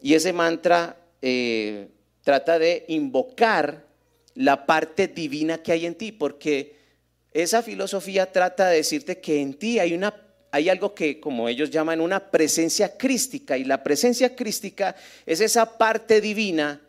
[0.04, 1.88] y ese mantra eh,
[2.22, 3.86] trata de invocar
[4.34, 6.76] la parte divina que hay en ti, porque
[7.32, 10.14] esa filosofía trata de decirte que en ti hay una
[10.50, 13.56] hay algo que, como ellos llaman, una presencia crística.
[13.56, 16.82] Y la presencia crística es esa parte divina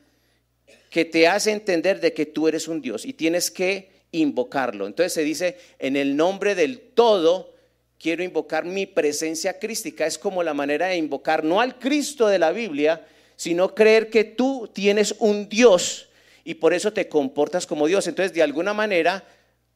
[0.89, 4.88] que te hace entender de que tú eres un Dios y tienes que invocarlo.
[4.88, 7.54] Entonces se dice, en el nombre del todo,
[7.99, 10.05] quiero invocar mi presencia crística.
[10.05, 13.05] Es como la manera de invocar no al Cristo de la Biblia,
[13.36, 16.10] sino creer que tú tienes un Dios
[16.43, 18.08] y por eso te comportas como Dios.
[18.08, 19.23] Entonces, de alguna manera,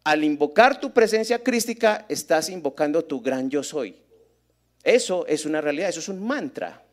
[0.04, 3.96] al invocar tu presencia crística, estás invocando tu gran yo soy.
[4.84, 6.84] Eso es una realidad, eso es un mantra.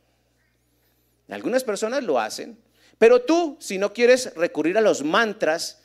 [1.29, 2.57] Algunas personas lo hacen,
[2.99, 5.83] pero tú, si no quieres recurrir a los mantras,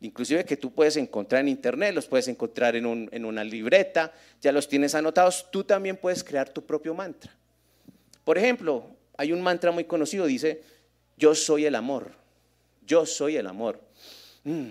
[0.00, 2.86] inclusive que tú puedes encontrar en internet, los puedes encontrar en,
[3.24, 7.34] una libreta, ya los tienes anotados, tú también puedes crear tu propio mantra.
[8.24, 8.86] Por ejemplo,
[9.16, 10.62] hay un mantra muy conocido, dice,
[11.16, 12.12] yo soy el amor,
[12.86, 13.80] yo soy el amor.
[14.44, 14.70] Mm,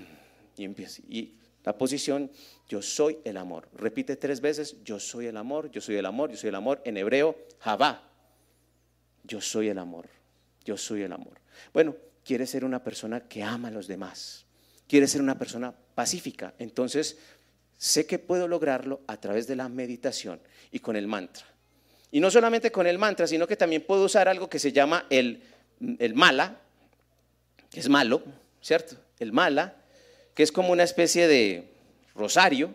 [0.58, 2.32] y empieza, y la posición,
[2.68, 3.68] yo soy el amor.
[3.74, 6.82] Repite tres veces, yo soy el amor, yo soy el amor, yo soy el amor.
[6.86, 8.10] En hebreo, Javá,
[9.24, 10.08] yo soy el amor,
[10.66, 11.40] yo soy el amor.
[11.74, 14.46] Bueno, quiere ser una persona que ama a los demás,
[14.90, 16.56] quiere ser una persona pacífica.
[16.58, 17.18] Entonces,
[17.78, 21.46] sé que puedo lograrlo a través de la meditación y con el mantra.
[22.12, 25.06] Y no solamente con el mantra, sino que también puedo usar algo que se llama
[25.12, 25.44] el,
[26.00, 26.60] el mala,
[27.70, 28.24] que es malo,
[28.62, 28.96] ¿cierto?
[29.20, 29.76] El mala,
[30.34, 31.70] que es como una especie de
[32.16, 32.74] rosario,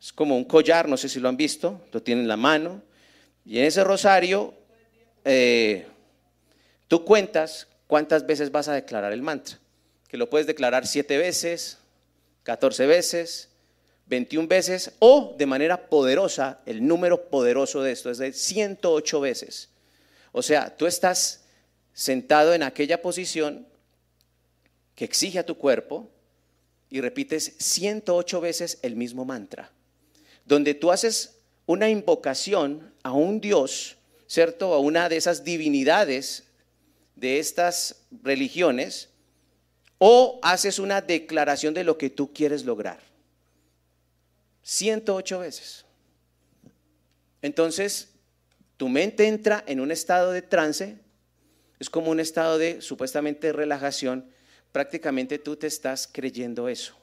[0.00, 2.82] es como un collar, no sé si lo han visto, lo tienen en la mano,
[3.44, 4.54] Y en ese rosario,
[5.24, 5.86] eh,
[6.86, 9.58] tú cuentas cuántas veces vas a declarar el mantra.
[10.08, 11.78] Que lo puedes declarar siete veces,
[12.44, 13.48] 14 veces,
[14.06, 19.68] 21 veces o de manera poderosa, el número poderoso de esto es de 108 veces.
[20.32, 21.44] O sea, tú estás
[21.92, 23.66] sentado en aquella posición
[24.94, 26.08] que exige a tu cuerpo
[26.90, 29.70] y repites 108 veces el mismo mantra,
[30.44, 34.72] donde tú haces una invocación a un Dios, ¿cierto?
[34.72, 36.44] A una de esas divinidades
[37.14, 39.10] de estas religiones,
[39.98, 43.00] o haces una declaración de lo que tú quieres lograr.
[44.62, 45.84] 108 veces.
[47.42, 48.10] Entonces,
[48.76, 50.98] tu mente entra en un estado de trance,
[51.78, 54.30] es como un estado de supuestamente relajación,
[54.72, 56.94] prácticamente tú te estás creyendo eso.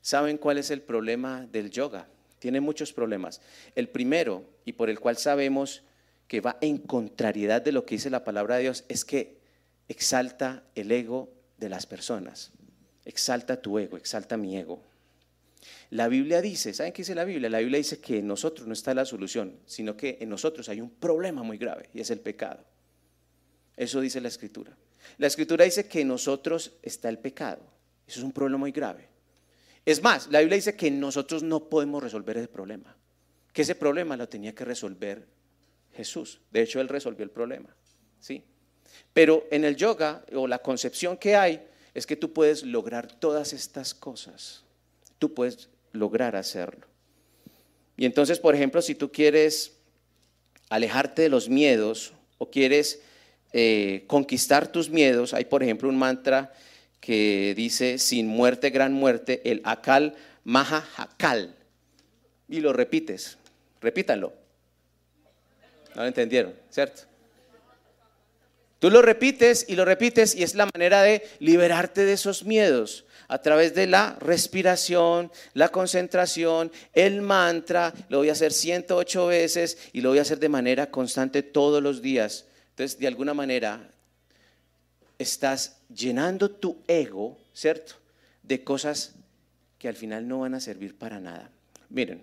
[0.00, 2.08] ¿Saben cuál es el problema del yoga?
[2.38, 3.40] Tiene muchos problemas.
[3.74, 5.82] El primero, y por el cual sabemos
[6.28, 9.38] que va en contrariedad de lo que dice la palabra de Dios, es que
[9.88, 12.52] exalta el ego de las personas.
[13.04, 14.82] Exalta tu ego, exalta mi ego.
[15.90, 17.48] La Biblia dice, ¿saben qué dice la Biblia?
[17.50, 20.80] La Biblia dice que en nosotros no está la solución, sino que en nosotros hay
[20.80, 22.64] un problema muy grave y es el pecado.
[23.76, 24.76] Eso dice la Escritura.
[25.18, 27.62] La Escritura dice que en nosotros está el pecado.
[28.06, 29.08] Eso es un problema muy grave.
[29.84, 32.96] Es más, la Biblia dice que nosotros no podemos resolver ese problema.
[33.52, 35.26] Que ese problema lo tenía que resolver
[35.92, 36.40] Jesús.
[36.50, 37.74] De hecho, Él resolvió el problema.
[38.20, 38.44] ¿sí?
[39.12, 41.62] Pero en el yoga, o la concepción que hay,
[41.94, 44.62] es que tú puedes lograr todas estas cosas.
[45.18, 46.86] Tú puedes lograr hacerlo.
[47.96, 49.72] Y entonces, por ejemplo, si tú quieres
[50.68, 53.00] alejarte de los miedos o quieres
[53.52, 56.52] eh, conquistar tus miedos, hay por ejemplo un mantra
[57.00, 61.54] que dice, sin muerte, gran muerte, el akal maha hakal.
[62.48, 63.38] Y lo repites,
[63.80, 64.32] repítanlo.
[65.94, 67.02] No lo entendieron, ¿cierto?
[68.78, 73.04] Tú lo repites y lo repites y es la manera de liberarte de esos miedos
[73.26, 77.92] a través de la respiración, la concentración, el mantra.
[78.08, 81.82] Lo voy a hacer 108 veces y lo voy a hacer de manera constante todos
[81.82, 82.46] los días.
[82.70, 83.90] Entonces, de alguna manera,
[85.18, 87.94] estás llenando tu ego, ¿cierto?
[88.42, 89.14] De cosas
[89.78, 91.50] que al final no van a servir para nada.
[91.90, 92.22] Miren,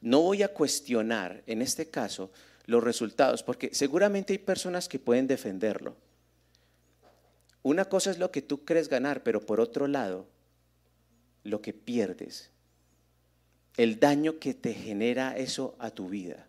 [0.00, 2.30] no voy a cuestionar en este caso
[2.70, 5.96] los resultados, porque seguramente hay personas que pueden defenderlo.
[7.62, 10.26] Una cosa es lo que tú crees ganar, pero por otro lado,
[11.44, 12.50] lo que pierdes,
[13.76, 16.46] el daño que te genera eso a tu vida,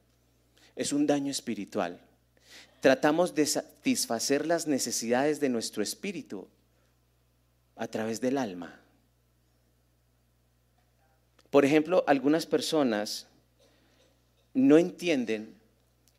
[0.76, 2.00] es un daño espiritual
[2.82, 6.48] tratamos de satisfacer las necesidades de nuestro espíritu
[7.76, 8.80] a través del alma.
[11.52, 13.28] Por ejemplo, algunas personas
[14.54, 15.56] no entienden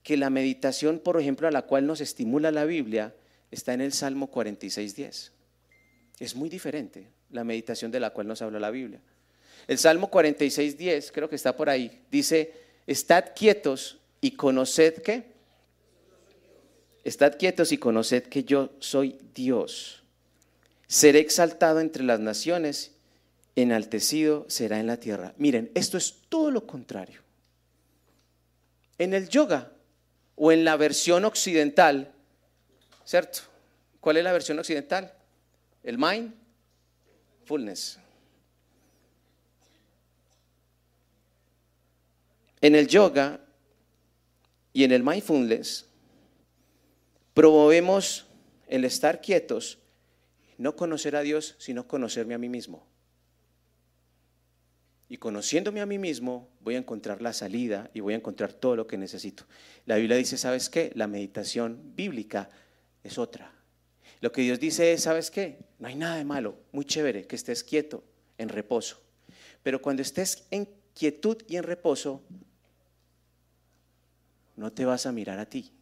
[0.02, 3.14] que la meditación, por ejemplo, a la cual nos estimula la Biblia,
[3.50, 5.30] está en el Salmo 46.10.
[6.18, 9.00] Es muy diferente la meditación de la cual nos habla la Biblia.
[9.68, 12.52] El Salmo 46.10, creo que está por ahí, dice,
[12.86, 15.32] estad quietos y conoced que
[17.04, 20.02] Estad quietos y conoced que yo soy Dios.
[20.86, 22.92] Seré exaltado entre las naciones,
[23.56, 25.34] enaltecido será en la tierra.
[25.36, 27.20] Miren, esto es todo lo contrario.
[28.98, 29.72] En el yoga
[30.36, 32.12] o en la versión occidental,
[33.04, 33.40] ¿cierto?
[34.00, 35.12] ¿Cuál es la versión occidental?
[35.82, 37.98] El mindfulness.
[42.60, 43.40] En el yoga
[44.72, 45.86] y en el mindfulness
[47.34, 48.26] promovemos
[48.68, 49.78] el estar quietos,
[50.58, 52.86] no conocer a Dios, sino conocerme a mí mismo.
[55.12, 58.76] Y conociéndome a mí mismo, voy a encontrar la salida y voy a encontrar todo
[58.76, 59.44] lo que necesito.
[59.84, 60.90] La Biblia dice, ¿sabes qué?
[60.94, 62.48] La meditación bíblica
[63.04, 63.52] es otra.
[64.22, 65.58] Lo que Dios dice es, ¿sabes qué?
[65.78, 68.02] No hay nada de malo, muy chévere que estés quieto,
[68.38, 69.02] en reposo.
[69.62, 72.22] Pero cuando estés en quietud y en reposo,
[74.56, 75.72] no te vas a mirar a ti,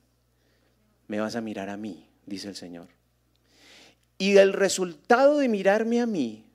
[1.07, 2.89] me vas a mirar a mí, dice el Señor.
[4.19, 6.50] Y el resultado de mirarme a mí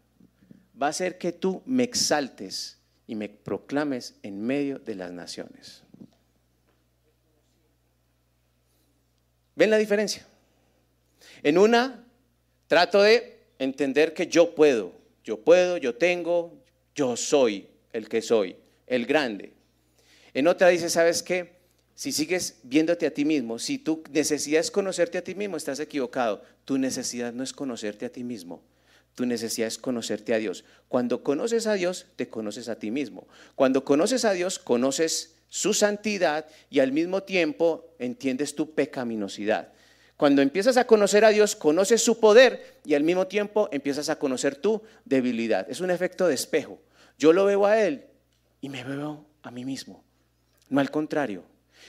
[0.82, 5.84] va a ser que tú me exaltes y me proclames en medio de las naciones.
[9.56, 10.26] ¿Ven la diferencia?
[11.44, 12.04] En una,
[12.68, 16.54] trato de entender que yo puedo, yo puedo, yo tengo,
[16.94, 18.58] yo soy el que soy,
[18.88, 19.54] el grande.
[20.34, 21.56] En otra dice, ¿sabes qué?
[21.96, 25.80] Si sigues viéndote a ti mismo, si tu necesidad es conocerte a ti mismo, estás
[25.80, 26.44] equivocado.
[26.66, 28.62] Tu necesidad no es conocerte a ti mismo.
[29.16, 30.66] Tu necesidad es conocerte a Dios.
[30.90, 33.28] Cuando conoces a Dios, te conoces a ti mismo.
[33.56, 39.70] Cuando conoces a Dios, conoces su santidad y al mismo tiempo entiendes tu pecaminosidad.
[40.18, 44.20] Cuando empiezas a conocer a Dios, conoces su poder y al mismo tiempo empiezas a
[44.20, 45.70] conocer tu debilidad.
[45.70, 46.80] Es un efecto de espejo.
[47.18, 48.06] Yo lo veo a Él
[48.60, 50.04] y me veo a mí mismo.
[50.70, 51.44] No al contrario.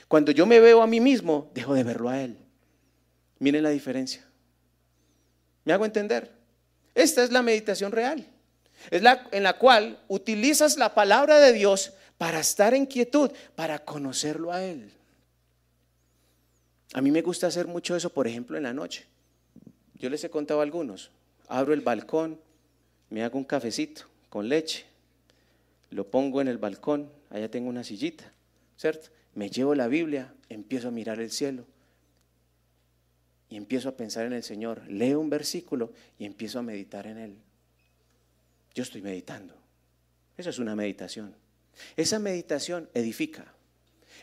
[0.07, 2.37] Cuando yo me veo a mí mismo, dejo de verlo a Él.
[3.39, 4.25] Miren la diferencia.
[5.65, 6.36] ¿Me hago entender?
[6.97, 8.25] Esta es la meditación real.
[8.89, 13.77] Es la en la cual utilizas la palabra de Dios para estar en quietud, para
[13.85, 14.91] conocerlo a Él.
[16.93, 19.05] A mí me gusta hacer mucho eso, por ejemplo, en la noche.
[19.93, 21.11] Yo les he contado a algunos.
[21.47, 22.39] Abro el balcón,
[23.11, 24.85] me hago un cafecito con leche,
[25.91, 28.31] lo pongo en el balcón, allá tengo una sillita,
[28.75, 29.09] ¿cierto?
[29.35, 31.63] Me llevo la Biblia, empiezo a mirar el cielo
[33.49, 34.83] y empiezo a pensar en el Señor.
[34.87, 37.37] Leo un versículo y empiezo a meditar en él.
[38.73, 39.55] Yo estoy meditando.
[40.37, 41.35] Eso es una meditación.
[41.95, 43.53] Esa meditación edifica.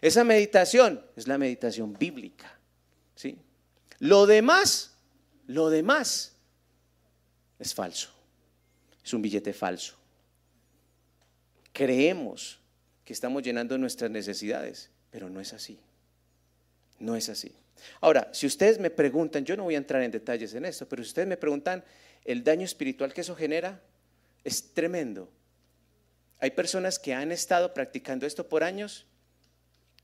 [0.01, 2.59] Esa meditación es la meditación bíblica.
[3.15, 3.39] ¿sí?
[3.99, 4.97] Lo demás,
[5.47, 6.37] lo demás
[7.59, 8.11] es falso.
[9.05, 9.95] Es un billete falso.
[11.73, 12.61] Creemos
[13.05, 15.79] que estamos llenando nuestras necesidades, pero no es así.
[16.99, 17.55] No es así.
[18.01, 21.03] Ahora, si ustedes me preguntan, yo no voy a entrar en detalles en esto, pero
[21.03, 21.85] si ustedes me preguntan,
[22.25, 23.81] el daño espiritual que eso genera
[24.45, 25.31] es tremendo.
[26.39, 29.07] Hay personas que han estado practicando esto por años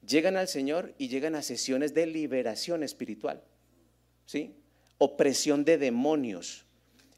[0.06, 3.42] llegan al Señor y llegan a sesiones de liberación espiritual.
[4.26, 4.54] ¿Sí?
[4.98, 6.64] Opresión de demonios.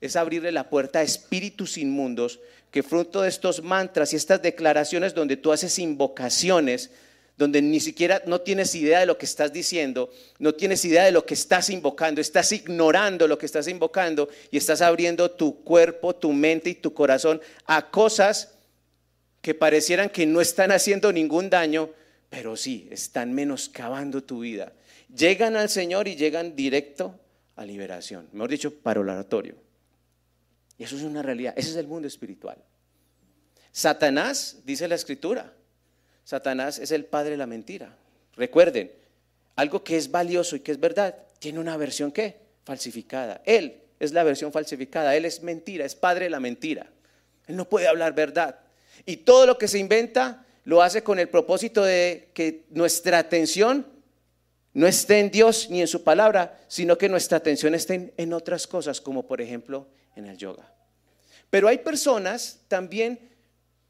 [0.00, 2.40] Es abrirle la puerta a espíritus inmundos
[2.70, 6.90] que fruto de estos mantras y estas declaraciones donde tú haces invocaciones,
[7.36, 11.12] donde ni siquiera no tienes idea de lo que estás diciendo, no tienes idea de
[11.12, 16.14] lo que estás invocando, estás ignorando lo que estás invocando y estás abriendo tu cuerpo,
[16.14, 18.54] tu mente y tu corazón a cosas
[19.40, 21.90] que parecieran que no están haciendo ningún daño,
[22.30, 24.72] pero sí, están menoscabando tu vida.
[25.14, 27.18] Llegan al Señor y llegan directo
[27.56, 29.56] a liberación, mejor dicho, para el oratorio.
[30.78, 32.56] Y eso es una realidad, ese es el mundo espiritual.
[33.72, 35.52] Satanás, dice la escritura,
[36.24, 37.96] Satanás es el padre de la mentira.
[38.36, 38.92] Recuerden,
[39.56, 43.42] algo que es valioso y que es verdad, tiene una versión que falsificada.
[43.44, 46.86] Él es la versión falsificada, él es mentira, es padre de la mentira.
[47.46, 48.58] Él no puede hablar verdad.
[49.06, 53.86] Y todo lo que se inventa lo hace con el propósito de que nuestra atención
[54.74, 58.66] no esté en Dios ni en su palabra, sino que nuestra atención esté en, otras
[58.66, 60.72] cosas, como por ejemplo en el yoga.
[61.50, 63.18] Pero hay personas también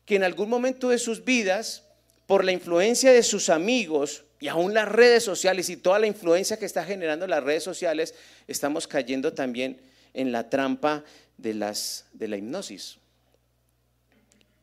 [0.04, 1.84] que en algún momento de sus vidas,
[2.32, 6.58] por la influencia de sus amigos y aún las redes sociales y toda la influencia
[6.58, 8.14] que está generando las redes sociales,
[8.48, 9.78] estamos cayendo también
[10.14, 11.04] en la trampa
[11.36, 12.96] de, las, de la hipnosis.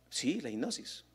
[0.10, 1.06] Sí, la hipnosis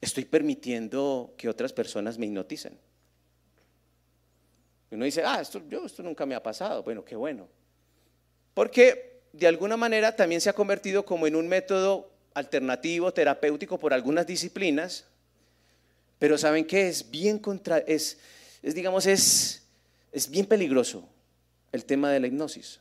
[0.00, 2.78] estoy permitiendo que otras personas me hipnoticen.
[4.92, 6.84] Uno dice, ah, esto, yo, esto nunca me ha pasado.
[6.84, 7.48] Bueno, qué bueno.
[8.54, 13.92] Porque de alguna manera también se ha convertido como en un método alternativo, terapéutico por
[13.92, 15.04] algunas disciplinas,
[16.18, 18.18] pero saben que es bien contra, es,
[18.62, 19.62] digamos, es,
[20.12, 21.08] es bien peligroso
[21.72, 22.80] el tema de la hipnosis.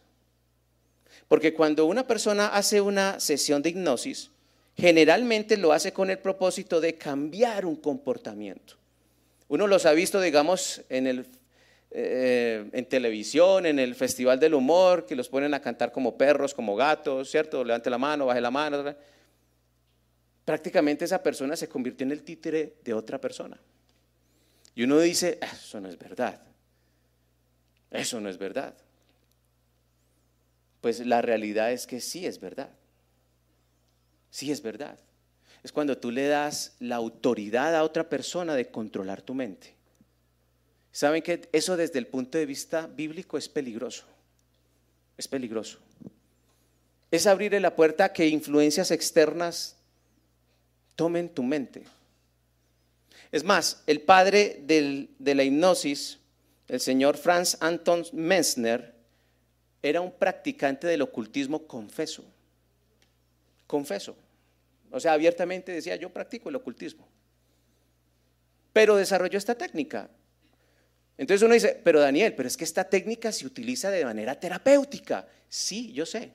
[1.28, 4.32] Porque cuando una persona hace una sesión de hipnosis,
[4.76, 8.76] generalmente lo hace con el propósito de cambiar un comportamiento.
[9.50, 11.26] Uno los ha visto, digamos, en, el,
[11.92, 16.54] eh, en televisión, en el Festival del Humor, que los ponen a cantar como perros,
[16.54, 17.64] como gatos, ¿cierto?
[17.64, 18.96] Levante la mano, baje la mano.
[20.48, 23.60] Prácticamente esa persona se convirtió en el títere de otra persona.
[24.76, 26.42] Y uno dice, ah, eso no es verdad.
[27.92, 28.74] Eso no es verdad.
[30.80, 32.70] Pues la realidad es que sí es verdad.
[34.30, 34.98] Sí, es verdad.
[35.64, 39.76] Es cuando tú le das la autoridad a otra persona de controlar tu mente.
[40.94, 44.06] ¿Saben que eso desde el punto de vista bíblico es peligroso?
[45.18, 45.80] Es peligroso.
[47.12, 49.77] Es abrirle la puerta a que influencias externas
[50.98, 51.84] tomen tu mente.
[53.32, 56.20] Es más, el padre de la hipnosis,
[56.68, 58.94] el señor Franz Anton Messner,
[59.82, 62.26] era un practicante del ocultismo confeso.
[63.68, 64.18] Confeso.
[64.92, 67.08] O sea, abiertamente decía, yo practico el ocultismo.
[68.74, 70.10] Pero desarrolló esta técnica.
[71.18, 75.28] Entonces uno dice, pero Daniel, pero es que esta técnica se utiliza de manera terapéutica.
[75.48, 76.32] Sí, yo sé.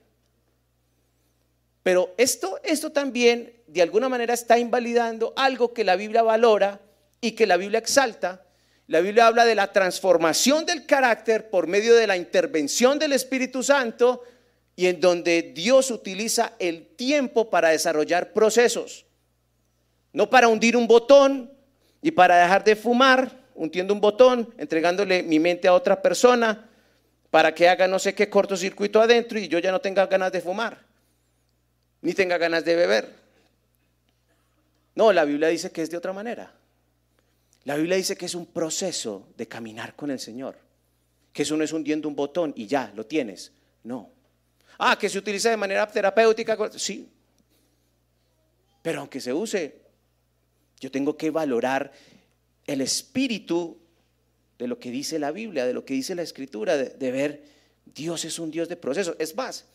[1.82, 6.80] Pero esto, esto también de alguna manera está invalidando algo que la Biblia valora
[7.20, 8.44] y que la Biblia exalta.
[8.86, 13.62] La Biblia habla de la transformación del carácter por medio de la intervención del Espíritu
[13.62, 14.22] Santo
[14.76, 19.06] y en donde Dios utiliza el tiempo para desarrollar procesos.
[20.12, 21.52] No para hundir un botón
[22.02, 26.68] y para dejar de fumar, hundiendo un botón, entregándole mi mente a otra persona
[27.30, 30.40] para que haga no sé qué cortocircuito adentro y yo ya no tenga ganas de
[30.42, 30.78] fumar,
[32.02, 33.14] ni tenga ganas de beber.
[34.94, 36.52] No, la Biblia dice que es de otra manera.
[37.64, 40.56] La Biblia dice que es un proceso de caminar con el Señor,
[41.32, 43.52] que eso no es hundiendo un botón y ya, lo tienes.
[43.84, 44.10] No.
[44.78, 47.08] Ah, que se utiliza de manera terapéutica, sí.
[48.82, 49.80] Pero aunque se use,
[50.80, 51.92] yo tengo que valorar
[52.66, 53.78] el espíritu
[54.58, 57.44] de lo que dice la Biblia, de lo que dice la Escritura, de, ver,
[57.84, 59.14] Dios es un Dios de proceso.
[59.18, 59.66] Es más,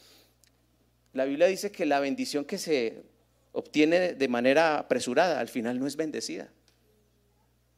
[1.18, 3.02] la Biblia dice que la bendición que se
[3.52, 6.48] obtiene de manera apresurada, al final no es bendecida.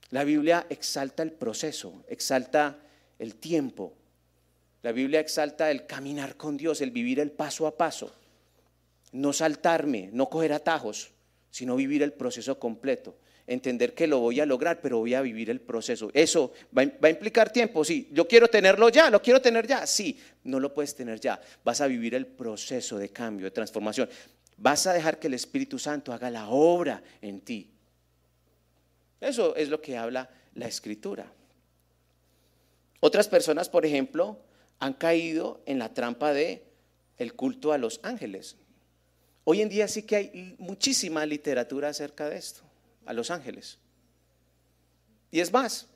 [0.10, 2.80] La Biblia exalta el proceso, exalta
[3.18, 3.94] el tiempo.
[4.82, 8.14] La Biblia exalta el caminar con Dios, el vivir el paso a paso.
[9.14, 11.12] No saltarme, no coger atajos,
[11.50, 13.16] sino vivir el proceso completo.
[13.52, 16.12] Entender que lo voy a lograr, pero voy a vivir el proceso.
[16.14, 18.08] Eso va, a implicar tiempo, sí.
[18.12, 20.20] Yo quiero tenerlo ya, lo quiero tener ya, sí.
[20.44, 21.42] No lo puedes tener ya.
[21.64, 24.08] Vas a vivir el proceso de cambio, de transformación.
[24.56, 27.72] Vas a dejar que el Espíritu Santo haga la obra en ti.
[29.20, 31.26] Eso es lo que habla la Escritura.
[33.00, 34.38] Otras personas, por ejemplo,
[34.80, 36.64] han caído en la trampa de
[37.18, 38.58] el culto a los ángeles.
[39.44, 42.62] Hoy en día sí que hay muchísima literatura acerca de esto,
[43.10, 43.80] a los ángeles.
[45.32, 45.88] Y es más,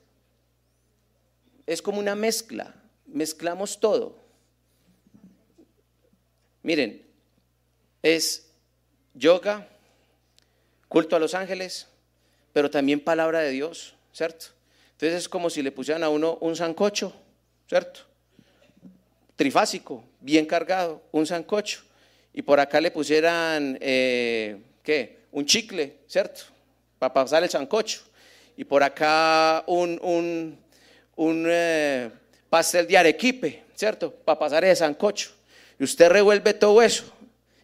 [1.64, 2.74] es como una mezcla,
[3.06, 4.18] mezclamos todo.
[6.64, 7.06] Miren,
[8.02, 8.50] es
[9.14, 9.68] yoga,
[10.88, 11.86] culto a los ángeles,
[12.52, 14.46] pero también palabra de Dios, ¿cierto?
[14.90, 17.14] Entonces es como si le pusieran a uno un sancocho,
[17.68, 18.00] ¿cierto?
[19.36, 21.84] Trifásico, bien cargado, un sancocho.
[22.32, 25.20] Y por acá le pusieran, eh, ¿qué?
[25.30, 26.53] Un chicle, ¿cierto?
[27.04, 28.00] Para pasar el sancocho.
[28.56, 29.98] Y por acá un,
[31.16, 32.10] un, eh,
[32.48, 34.10] pastel de arequipe, ¿cierto?
[34.10, 35.32] Para pasar el sancocho.
[35.78, 37.04] Y usted revuelve todo eso.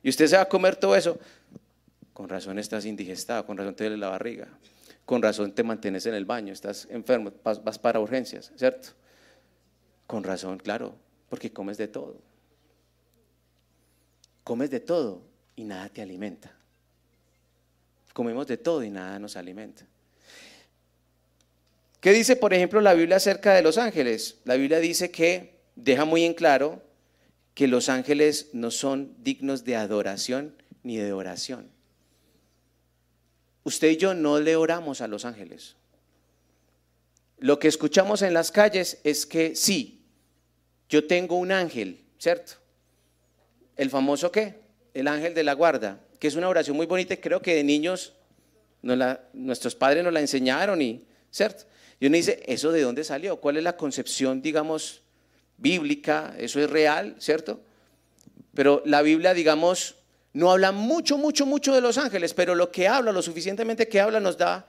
[0.03, 1.18] Y usted se va a comer todo eso.
[2.12, 4.47] Con razón estás indigestado, con razón te duele la barriga,
[5.07, 8.91] con razón te mantienes en el baño, estás enfermo, vas, para urgencias, ¿cierto?
[10.07, 10.95] Con razón, claro,
[11.30, 12.18] porque comes de todo.
[14.45, 15.22] Comes de todo
[15.57, 16.59] y nada te alimenta.
[18.12, 19.86] Comemos de todo y nada nos alimenta.
[22.00, 24.38] ¿Qué dice, por ejemplo, la Biblia acerca de los ángeles?
[24.44, 26.82] La Biblia dice que deja muy en claro
[27.54, 31.70] que los ángeles no son dignos de adoración ni de oración.
[33.64, 35.76] Usted y yo no le oramos a los ángeles.
[37.38, 40.06] Lo que escuchamos en las calles es que sí,
[40.88, 42.54] yo tengo un ángel, ¿cierto?
[43.76, 44.61] El famoso qué?
[44.94, 47.64] El ángel de la guarda, que es una oración muy bonita y creo que de
[47.64, 48.12] niños
[49.32, 51.64] nuestros padres nos la enseñaron y, ¿cierto?
[51.98, 53.40] Y uno dice, ¿eso de dónde salió?
[53.40, 55.02] ¿Cuál es la concepción, digamos,
[55.56, 56.34] bíblica?
[56.38, 57.60] ¿Eso es real, ¿cierto?
[58.54, 59.96] Pero la Biblia, digamos,
[60.32, 64.00] no habla mucho, mucho, mucho de los ángeles, pero lo que habla, lo suficientemente que
[64.00, 64.66] habla, nos da,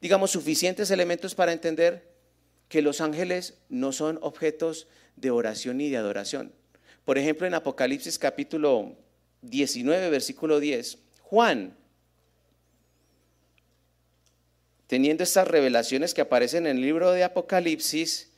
[0.00, 2.10] digamos, suficientes elementos para entender
[2.68, 6.52] que los ángeles no son objetos de oración ni de adoración.
[7.04, 8.96] Por ejemplo, en Apocalipsis capítulo
[9.44, 11.76] 19, versículo 10, Juan,
[14.86, 18.30] teniendo estas revelaciones que aparecen en el libro de Apocalipsis,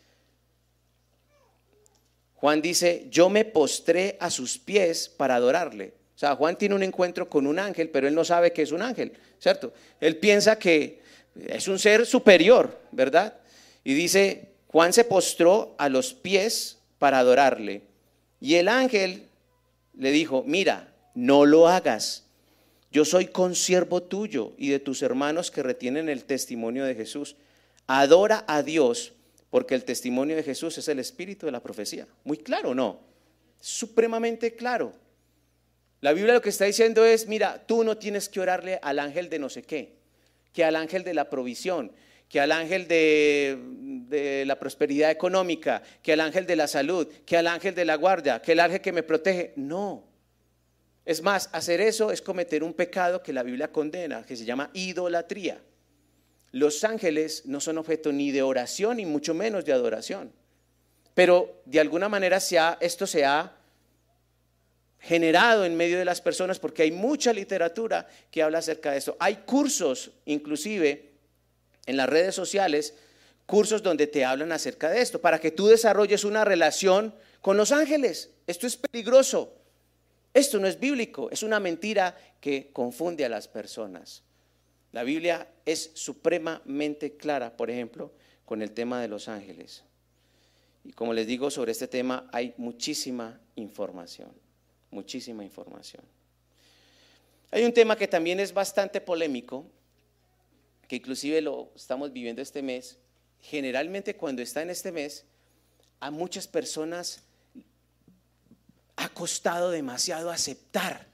[2.35, 5.95] Juan dice, yo me postré a sus pies para adorarle.
[6.15, 8.73] O sea, Juan tiene un encuentro con un ángel, pero él no sabe que es
[8.73, 9.73] un ángel, ¿cierto?
[10.01, 11.01] Él piensa que
[11.47, 13.39] es un ser superior, ¿verdad?
[13.85, 17.83] Y dice, Juan se postró a los pies para adorarle.
[18.41, 19.29] Y el ángel
[19.95, 22.27] le dijo, mira, no lo hagas.
[22.93, 27.35] Yo soy consiervo tuyo y de tus hermanos que retienen el testimonio de Jesús.
[27.89, 29.15] Adora a Dios
[29.51, 32.07] porque el testimonio de Jesús es el espíritu de la profecía.
[32.23, 33.01] Muy claro, ¿no?
[33.61, 34.93] Supremamente claro.
[36.01, 39.29] La Biblia lo que está diciendo es, mira, tú no tienes que orarle al ángel
[39.29, 39.97] de no sé qué,
[40.53, 41.91] que al ángel de la provisión,
[42.29, 47.47] que al ángel de, la prosperidad económica, que al ángel de la salud, que al
[47.47, 49.53] ángel de la guardia, que el ángel que me protege.
[49.57, 50.05] No.
[51.07, 54.71] Es más, hacer eso es cometer un pecado que la Biblia condena, que se llama
[54.75, 55.61] idolatría.
[56.51, 60.33] Los ángeles no son objeto ni de oración, ni mucho menos de adoración.
[61.15, 62.39] Pero de alguna manera
[62.81, 63.53] esto se ha
[64.99, 69.17] generado en medio de las personas porque hay mucha literatura que habla acerca de eso.
[69.21, 71.13] Hay cursos, inclusive,
[71.87, 72.95] en las redes sociales,
[73.47, 77.71] cursos donde te hablan acerca de esto, para que tú desarrolles una relación con los
[77.71, 78.31] ángeles.
[78.49, 79.53] Esto es peligroso.
[80.37, 84.23] Esto no es bíblico, es una mentira que confunde a las personas.
[84.93, 88.13] La Biblia es supremamente clara, por ejemplo,
[88.45, 89.83] con el tema de los ángeles.
[90.85, 94.31] Y como les digo, sobre este tema hay muchísima información,
[94.91, 96.05] muchísima información.
[97.51, 99.65] Hay un tema que también es bastante polémico,
[100.87, 102.99] que inclusive lo estamos viviendo este mes.
[103.41, 105.25] Generalmente cuando está en este mes,
[105.99, 107.26] a muchas personas
[108.97, 111.07] ha costado demasiado aceptar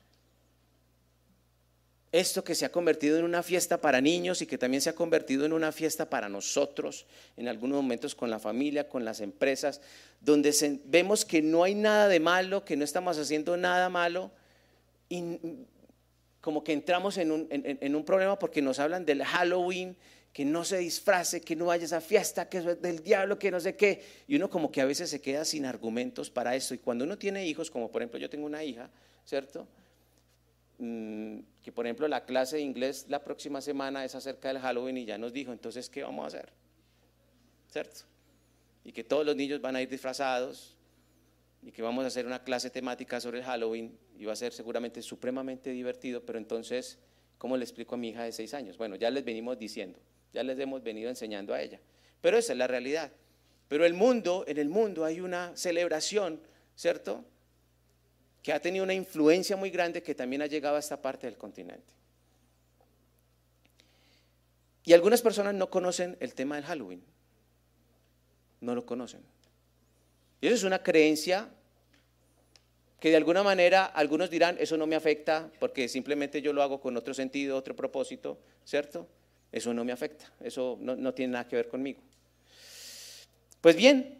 [2.12, 4.95] esto que se ha convertido en una fiesta para niños y que también se ha
[4.95, 7.07] convertido en una fiesta para nosotros,
[7.39, 9.80] en algunos momentos con la familia, con las empresas,
[10.20, 10.55] donde
[10.85, 14.30] vemos que no hay nada de malo, que no estamos haciendo nada malo,
[15.09, 15.39] y
[16.43, 19.97] como que entramos en un, en un problema porque nos hablan del Halloween,
[20.33, 23.51] que no se disfrace, que no vaya a esa fiesta, que es del diablo, que
[23.51, 24.03] no sé qué.
[24.26, 26.74] Y uno como que a veces se queda sin argumentos para eso.
[26.74, 28.89] Y cuando uno tiene hijos, como por ejemplo yo tengo una hija,
[29.26, 29.68] ¿cierto?
[30.78, 34.97] Mm, que por ejemplo la clase de inglés la próxima semana es acerca del Halloween
[34.97, 36.51] y ya nos dijo, entonces, ¿qué vamos a hacer?
[37.70, 38.01] ¿Cierto?
[38.85, 40.76] Y que todos los niños van a ir disfrazados
[41.62, 44.53] y que vamos a hacer una clase temática sobre el Halloween y va a ser
[44.53, 46.99] seguramente supremamente divertido, pero entonces,
[47.37, 48.78] ¿cómo le explico a mi hija de seis años?
[48.78, 50.01] Bueno, ya les venimos diciendo,
[50.33, 51.80] ya les hemos venido enseñando a ella,
[52.20, 53.11] pero esa es la realidad.
[53.68, 56.41] Pero el mundo, en el mundo hay una celebración,
[56.76, 57.24] ¿cierto?
[58.43, 61.37] que ha tenido una influencia muy grande que también ha llegado a esta parte del
[61.37, 61.93] continente.
[64.85, 67.03] Y algunas personas no conocen el tema del Halloween.
[68.61, 69.20] No lo conocen.
[70.41, 71.49] Y eso es una creencia
[72.99, 76.80] que de alguna manera algunos dirán, eso no me afecta porque simplemente yo lo hago
[76.80, 79.09] con otro sentido, otro propósito, ¿cierto?
[79.53, 82.00] Eso no me afecta, eso no, tiene nada que ver conmigo.
[83.61, 84.18] Pues bien,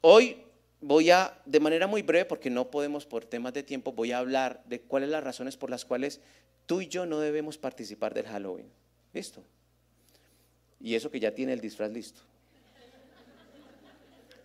[0.00, 0.36] hoy
[0.80, 4.18] voy a, de manera muy breve, porque no podemos por temas de tiempo, voy a
[4.18, 6.20] hablar de cuáles las razones por las cuales
[6.66, 8.70] tú y yo no debemos participar del Halloween.
[9.12, 9.42] ¿Listo?
[10.80, 12.20] Y eso que ya tiene el disfraz listo.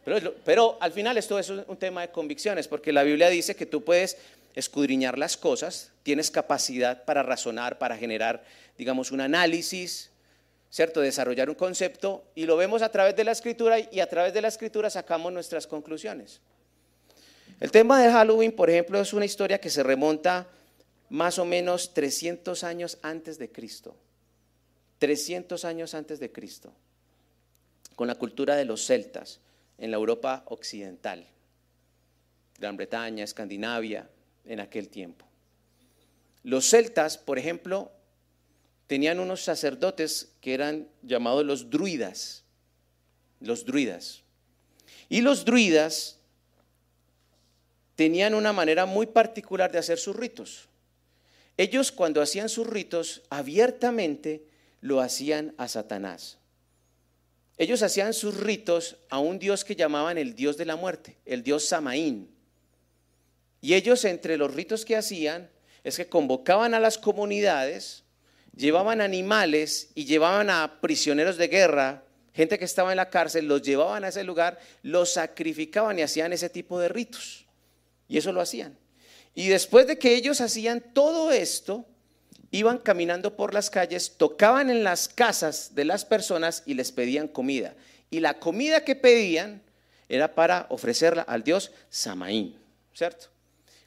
[0.03, 3.65] Pero, pero, al final esto es un tema de convicciones, porque la Biblia dice que
[3.65, 4.17] tú puedes
[4.55, 8.43] escudriñar las cosas, tienes capacidad para razonar, para generar,
[8.77, 10.11] digamos, un análisis,
[10.75, 10.99] ¿cierto?
[10.99, 14.41] Desarrollar un concepto y lo vemos a través de la escritura y a través de
[14.41, 16.41] la escritura sacamos nuestras conclusiones.
[17.61, 20.49] El tema de Halloween, por ejemplo, es una historia que se remonta
[21.07, 23.95] más o menos 300 años antes de Cristo.
[24.99, 26.73] 300 años antes de Cristo,
[27.95, 29.39] con la cultura de los celtas
[29.77, 31.25] en la Europa occidental,
[32.59, 34.09] Gran Bretaña, Escandinavia,
[34.43, 35.25] en aquel tiempo.
[36.43, 37.91] Los celtas, por ejemplo,
[38.87, 42.43] tenían unos sacerdotes que eran llamados los druidas,
[43.39, 44.23] los druidas.
[45.09, 46.19] Y los druidas
[47.95, 50.67] tenían una manera muy particular de hacer sus ritos.
[51.57, 54.45] Ellos cuando hacían sus ritos abiertamente
[54.81, 56.37] lo hacían a Satanás.
[57.57, 61.41] Ellos hacían sus ritos a un dios que llamaban el dios de la muerte, el
[61.41, 62.29] dios Samaín.
[63.61, 65.49] Y ellos entre los ritos que hacían
[65.83, 68.04] es que convocaban a las comunidades
[68.55, 72.03] llevaban animales y llevaban a prisioneros de guerra,
[72.33, 76.33] gente que estaba en la cárcel, los llevaban a ese lugar, los sacrificaban y hacían
[76.33, 77.45] ese tipo de ritos.
[78.07, 78.77] Y eso lo hacían.
[79.33, 81.85] Y después de que ellos hacían todo esto,
[82.51, 87.27] iban caminando por las calles, tocaban en las casas de las personas y les pedían
[87.27, 87.75] comida.
[88.09, 89.61] Y la comida que pedían
[90.07, 92.55] era para ofrecerla al dios Samaín,
[92.93, 93.27] ¿cierto?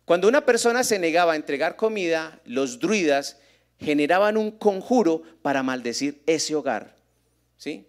[0.04, 3.36] Cuando una persona se negaba a entregar comida, los druidas
[3.80, 6.96] generaban un conjuro para maldecir ese hogar.
[7.56, 7.86] ¿Sí?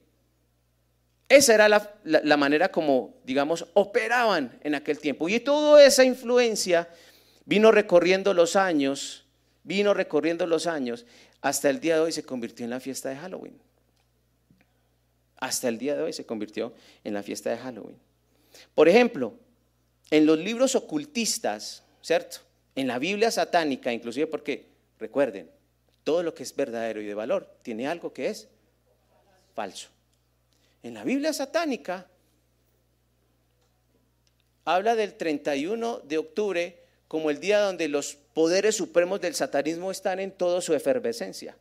[1.30, 1.68] Esa era
[2.04, 5.30] la, manera como, digamos, operaban en aquel tiempo.
[5.30, 6.90] Y toda esa influencia
[7.46, 9.26] vino recorriendo los años,
[9.64, 11.06] vino recorriendo los años,
[11.42, 13.60] hasta el día de hoy se convirtió en la fiesta de Halloween.
[15.38, 16.74] Hasta el día de hoy se convirtió
[17.04, 17.98] en la fiesta de Halloween.
[18.74, 19.34] Por ejemplo,
[20.10, 22.38] en los libros ocultistas, ¿cierto?
[22.76, 24.66] En la Biblia satánica, inclusive porque,
[24.98, 25.50] recuerden,
[26.10, 28.48] todo lo que es verdadero y de valor tiene algo que es
[29.54, 29.90] falso.
[30.82, 32.08] En la Biblia satánica
[34.66, 40.20] habla del 31 de octubre como el día donde los poderes supremos del satanismo están
[40.20, 41.56] en toda su efervescencia.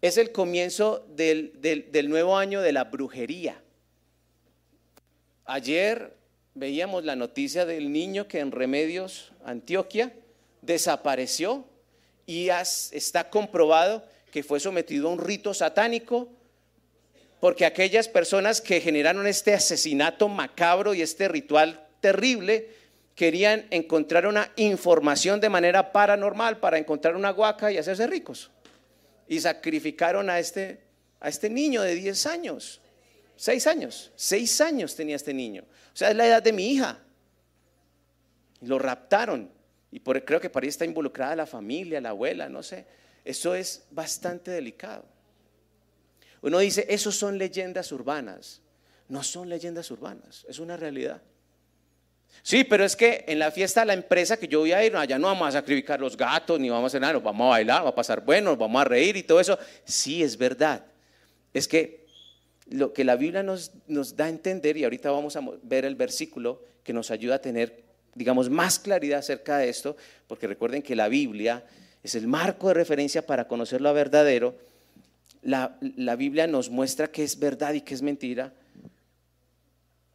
[0.00, 3.62] Es el comienzo del, del nuevo año de la brujería.
[5.44, 6.16] Ayer
[6.54, 10.12] veíamos la noticia del niño que en Remedios, Antioquia,
[10.62, 11.64] desapareció
[12.26, 16.28] y está comprobado que fue sometido a un rito satánico
[17.42, 22.68] porque aquellas personas que generaron este asesinato macabro y este ritual terrible
[23.16, 28.50] querían encontrar una información de manera paranormal para encontrar una guaca y hacerse ricos.
[29.28, 30.80] y sacrificaron a este,
[31.18, 32.80] a este niño de 10 años.
[33.36, 34.12] 6 años.
[34.14, 35.64] 6 años tenía este niño.
[35.92, 37.00] O sea, es la edad de mi hija.
[38.60, 39.50] Lo raptaron.
[39.92, 42.86] Y creo que por ahí está involucrada la familia, la abuela, no sé.
[43.24, 45.04] Eso es bastante delicado.
[46.40, 48.62] Uno dice, esos son leyendas urbanas.
[49.08, 51.20] No son leyendas urbanas, es una realidad.
[52.42, 54.96] Sí, pero es que en la fiesta de la empresa que yo voy a ir,
[54.96, 57.84] allá no vamos a sacrificar los gatos, ni vamos a cenar, nos vamos a bailar,
[57.84, 59.58] va a pasar bueno, vamos a reír y todo eso.
[59.84, 60.86] Sí, es verdad.
[61.52, 62.06] Es que
[62.70, 65.94] lo que la Biblia nos, nos da a entender, y ahorita vamos a ver el
[65.94, 67.81] versículo que nos ayuda a tener,
[68.14, 69.96] digamos, más claridad acerca de esto,
[70.26, 71.64] porque recuerden que la Biblia
[72.02, 74.56] es el marco de referencia para conocer lo verdadero.
[75.42, 78.52] La, la Biblia nos muestra que es verdad y que es mentira.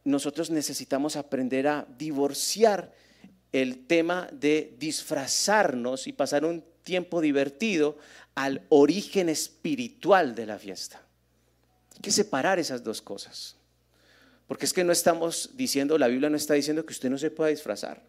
[0.04, 2.92] Nosotros necesitamos aprender a divorciar
[3.52, 7.98] el tema de disfrazarnos y pasar un tiempo divertido
[8.34, 11.02] al origen espiritual de la fiesta.
[11.94, 13.57] Hay que separar esas dos cosas.
[14.48, 17.30] Porque es que no estamos diciendo, la Biblia no está diciendo que usted no se
[17.30, 18.02] pueda disfrazar.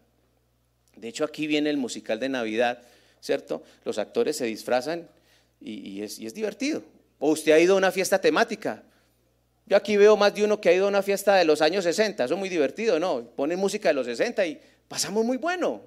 [0.96, 2.82] De hecho, aquí viene el musical de Navidad
[3.20, 3.62] ¿cierto?
[3.84, 5.08] Los actores se disfrazan
[5.60, 6.82] y, es, divertido.
[7.18, 8.82] O usted ha ido a una fiesta temática.
[9.66, 11.84] Yo aquí veo más de uno que ha ido a una fiesta de los años
[11.84, 13.24] 60, eso es muy divertido, ¿no?
[13.36, 15.82] Ponen música de los 60 y pasamos muy bueno.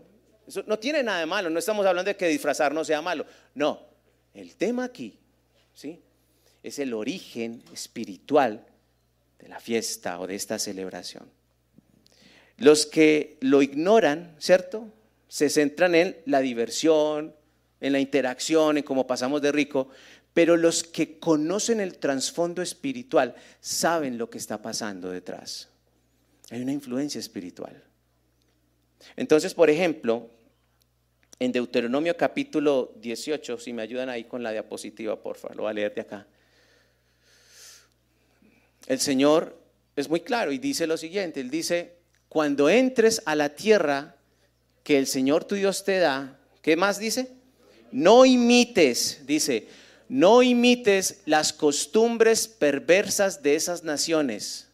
[0.47, 3.25] Eso no tiene nada de malo, no estamos hablando de que disfrazar no sea malo.
[3.55, 3.81] No,
[4.33, 5.17] el tema aquí,
[5.73, 5.99] ¿sí?
[6.61, 8.65] Es el origen espiritual
[9.43, 11.29] de la fiesta o de esta celebración.
[12.57, 14.87] Los que lo ignoran, ¿cierto?
[15.27, 17.35] se centran en la diversión,
[17.81, 19.89] en la interacción, en cómo pasamos de rico,
[20.31, 25.69] pero los que conocen el trasfondo espiritual saben lo que está pasando detrás.
[26.51, 27.83] Hay una influencia espiritual.
[29.15, 30.29] Entonces, por ejemplo,
[31.39, 35.71] en Deuteronomio capítulo 18, si me ayudan ahí con la diapositiva, por favor, lo voy
[35.71, 36.27] a leer de acá.
[38.87, 39.57] El Señor
[39.95, 41.95] es muy claro y dice lo siguiente, Él dice,
[42.29, 44.15] cuando entres a la tierra
[44.83, 47.31] que el Señor tu Dios te da, ¿qué más dice?
[47.91, 49.67] No imites, dice,
[50.09, 54.67] no imites las costumbres perversas de esas naciones.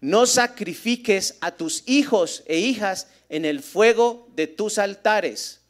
[0.00, 5.60] No sacrifiques a tus hijos e hijas en el fuego de tus altares.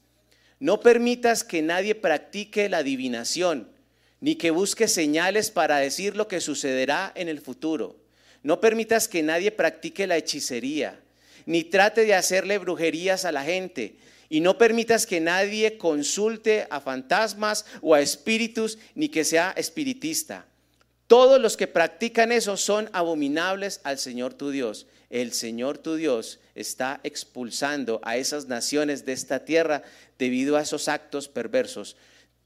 [0.58, 3.70] No permitas que nadie practique la adivinación,
[4.20, 7.96] ni que busque señales para decir lo que sucederá en el futuro.
[8.42, 11.00] No permitas que nadie practique la hechicería
[11.46, 13.96] ni trate de hacerle brujerías a la gente.
[14.28, 20.46] Y no permitas que nadie consulte a fantasmas o a espíritus, ni que sea espiritista.
[21.06, 24.88] Todos los que practican eso son abominables al Señor tu Dios.
[25.08, 29.84] El Señor tu Dios está expulsando a esas naciones de esta tierra
[30.18, 31.96] debido a esos actos perversos.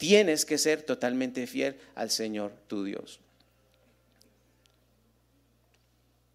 [0.01, 3.21] Tienes que ser totalmente fiel al Señor tu Dios.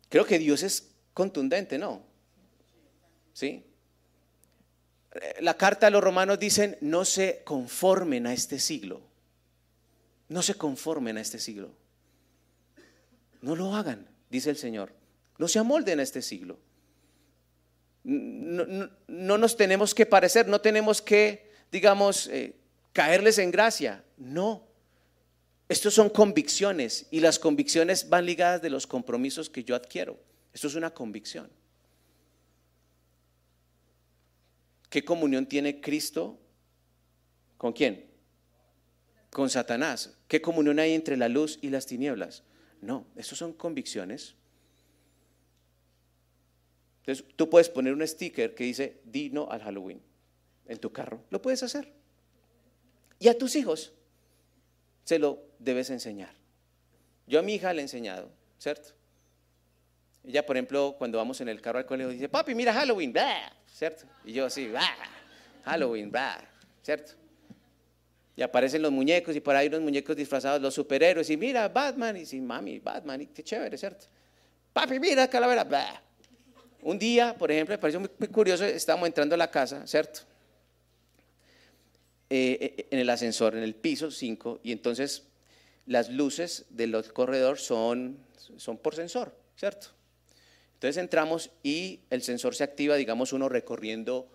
[0.07, 2.03] Creo que Dios es contundente, ¿no?
[3.34, 3.66] ¿Sí?
[5.39, 9.01] La carta a los romanos dicen, no se conformen a este siglo.
[10.30, 11.72] No se conformen a este siglo.
[13.41, 14.93] No lo hagan, dice el Señor.
[15.39, 16.59] No se amolden a este siglo.
[18.03, 22.53] No, nos tenemos que parecer, no tenemos que, digamos, eh,
[22.96, 24.06] caerles en gracia.
[24.16, 24.66] No.
[25.68, 30.18] Estos son convicciones y las convicciones van ligadas de los compromisos que yo adquiero.
[30.54, 31.50] Esto es una convicción.
[34.89, 36.39] ¿Qué comunión tiene Cristo
[37.58, 38.06] con quién?
[39.30, 40.18] Con Satanás.
[40.30, 42.43] ¿Qué comunión hay entre la luz y las tinieblas?
[42.80, 44.36] No, eso son convicciones.
[47.02, 50.02] Entonces, tú puedes poner un sticker que dice, di no al Halloween
[50.66, 51.26] en tu carro.
[51.30, 52.05] Lo puedes hacer.
[53.20, 53.93] Y a tus hijos
[55.03, 56.34] se lo debes enseñar.
[57.28, 58.89] Yo a mi hija le he enseñado, ¿cierto?
[60.24, 63.13] Ella, por ejemplo, cuando vamos en el carro al colegio, dice, papi, mira Halloween,
[63.72, 64.05] ¿cierto?
[64.24, 64.72] Y yo así,
[65.63, 66.11] Halloween,
[66.82, 67.13] ¿cierto?
[68.36, 72.18] Y aparecen los muñecos y por ahí los muñecos disfrazados, los superhéroes, y mira, Batman,
[72.18, 74.07] y dice, mami, Batman, y qué chévere, ¿cierto?
[74.74, 76.03] Papi, mira, calavera,
[76.82, 80.22] Un día, por ejemplo, me pareció muy, curioso, estábamos entrando a la casa, ¿cierto?
[82.30, 85.28] Eh, eh, en el ascensor, en el piso 5, y entonces
[85.86, 88.17] las luces del corredor son,
[88.57, 89.89] son por sensor, ¿cierto?
[90.73, 94.28] Entonces entramos y el sensor se activa, digamos, uno recorriendo,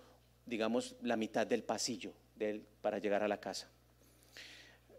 [0.46, 2.12] digamos, la mitad del pasillo
[2.80, 3.68] para llegar a la casa.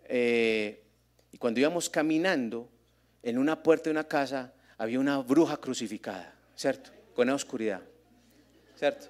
[0.05, 0.83] Eh,
[1.31, 2.69] y cuando íbamos caminando,
[3.23, 6.91] en una puerta de una casa había una bruja crucificada, ¿cierto?
[7.15, 7.81] Con la oscuridad,
[8.75, 9.07] ¿cierto?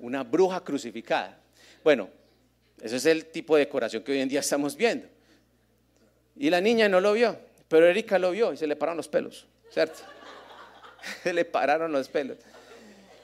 [0.00, 1.40] Una bruja crucificada.
[1.82, 2.10] Bueno,
[2.80, 5.06] ese es el tipo de decoración que hoy en día estamos viendo.
[6.36, 9.08] Y la niña no lo vio, pero Erika lo vio y se le pararon los
[9.08, 10.00] pelos, ¿cierto?
[11.22, 12.38] se le pararon los pelos.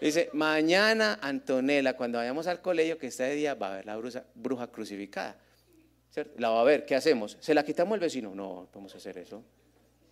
[0.01, 3.97] Dice, mañana Antonella, cuando vayamos al colegio, que está de día, va a ver la
[4.35, 5.37] bruja, crucificada.
[6.11, 6.35] ¿Cierto?
[6.39, 7.37] La va a ver, ¿qué hacemos?
[7.41, 8.35] ¿Se la quitamos al vecino?
[8.35, 9.43] No, no podemos hacer eso.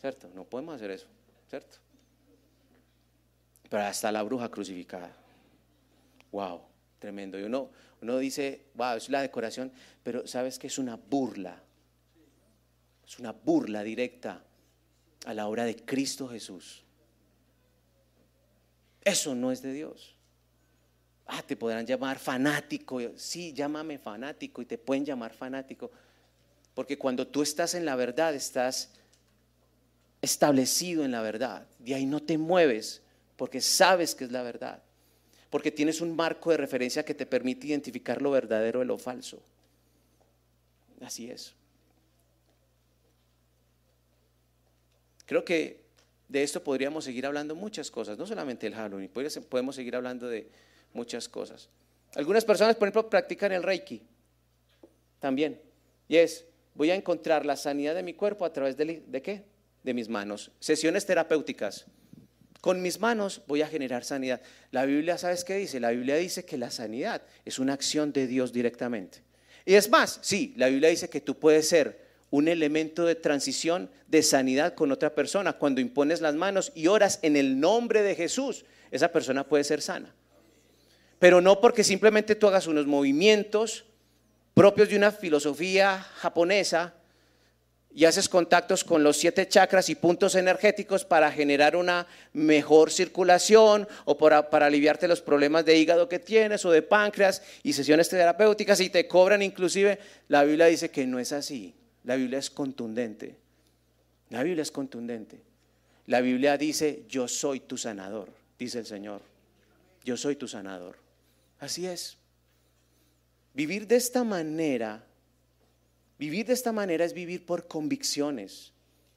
[0.00, 0.28] ¿Cierto?
[0.34, 1.06] No podemos hacer eso.
[1.48, 1.78] ¿Cierto?
[3.68, 5.14] Pero hasta la bruja crucificada.
[6.30, 6.62] Wow,
[6.98, 7.38] tremendo.
[7.38, 7.70] Y uno,
[8.04, 11.58] uno dice, wow, es la decoración, pero sabes que es una burla.
[13.06, 14.44] Es una burla directa
[15.24, 16.84] a la obra de Cristo Jesús.
[19.02, 20.16] Eso no es de Dios.
[21.26, 23.00] Ah, te podrán llamar fanático.
[23.16, 25.90] Sí, llámame fanático y te pueden llamar fanático.
[26.74, 28.90] Porque cuando tú estás en la verdad, estás
[30.20, 31.66] establecido en la verdad.
[31.78, 33.00] De ahí no te mueves
[33.36, 34.83] porque sabes que es la verdad.
[35.54, 39.40] Porque tienes un marco de referencia que te permite identificar lo verdadero de lo falso.
[41.00, 41.54] Así es.
[45.26, 45.84] Creo que
[46.26, 49.08] de esto podríamos seguir hablando muchas cosas, no solamente el Halloween,
[49.48, 50.48] podemos seguir hablando de
[50.92, 51.68] muchas cosas.
[52.16, 54.02] Algunas personas, por ejemplo, practican el Reiki
[55.20, 55.60] también.
[56.08, 59.44] Y es, voy a encontrar la sanidad de mi cuerpo a través de, ¿de qué?
[59.84, 60.50] De mis manos.
[60.58, 61.86] Sesiones terapéuticas.
[62.64, 64.40] Con mis manos voy a generar sanidad.
[64.70, 65.80] La Biblia, ¿sabes qué dice?
[65.80, 69.18] La Biblia dice que la sanidad es una acción de Dios directamente.
[69.66, 73.90] Y es más, sí, la Biblia dice que tú puedes ser un elemento de transición
[74.08, 75.52] de sanidad con otra persona.
[75.52, 79.82] Cuando impones las manos y oras en el nombre de Jesús, esa persona puede ser
[79.82, 80.14] sana.
[81.18, 83.84] Pero no porque simplemente tú hagas unos movimientos
[84.54, 86.94] propios de una filosofía japonesa
[87.94, 93.86] y haces contactos con los siete chakras y puntos energéticos para generar una mejor circulación
[94.04, 98.08] o para, para, aliviarte los problemas de hígado que tienes o de páncreas y sesiones
[98.08, 101.72] terapéuticas y te cobran inclusive, la Biblia dice que no es así.
[102.02, 103.36] La Biblia es contundente.
[104.30, 105.40] La Biblia es contundente.
[106.06, 108.28] La Biblia dice, yo soy tu sanador,
[108.58, 109.22] dice el Señor.
[110.04, 110.96] Yo soy tu sanador.
[111.60, 112.18] Así es.
[113.54, 115.04] Vivir de esta manera,
[116.18, 118.72] vivir de esta manera es vivir por convicciones.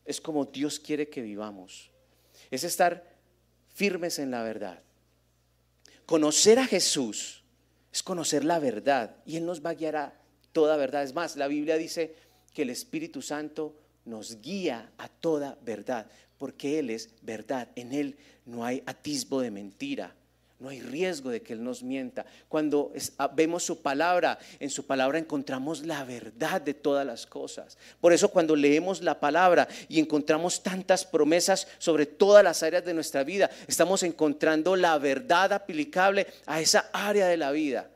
[0.06, 1.92] Es como Dios quiere que vivamos.
[2.52, 3.18] Es estar
[3.74, 4.82] firmes en la verdad.
[6.06, 7.44] Conocer a Jesús
[7.92, 10.22] es conocer la verdad y Él nos va a guiar a
[10.54, 11.04] toda verdad.
[11.04, 12.16] Es más, la Biblia dice,
[12.58, 17.70] que el Espíritu Santo nos guía a toda verdad, porque Él es verdad.
[17.76, 18.18] En Él
[18.48, 20.16] no hay atisbo de mentira.
[20.60, 22.26] No hay riesgo de que Él nos mienta.
[22.50, 27.78] Cuando ah, vemos su palabra, en su palabra encontramos la verdad de todas las cosas.
[28.02, 32.96] Por eso cuando leemos la palabra y encontramos tantas promesas sobre todas las áreas de
[32.96, 37.90] nuestra vida, estamos encontrando la verdad aplicable a esa área de la vida.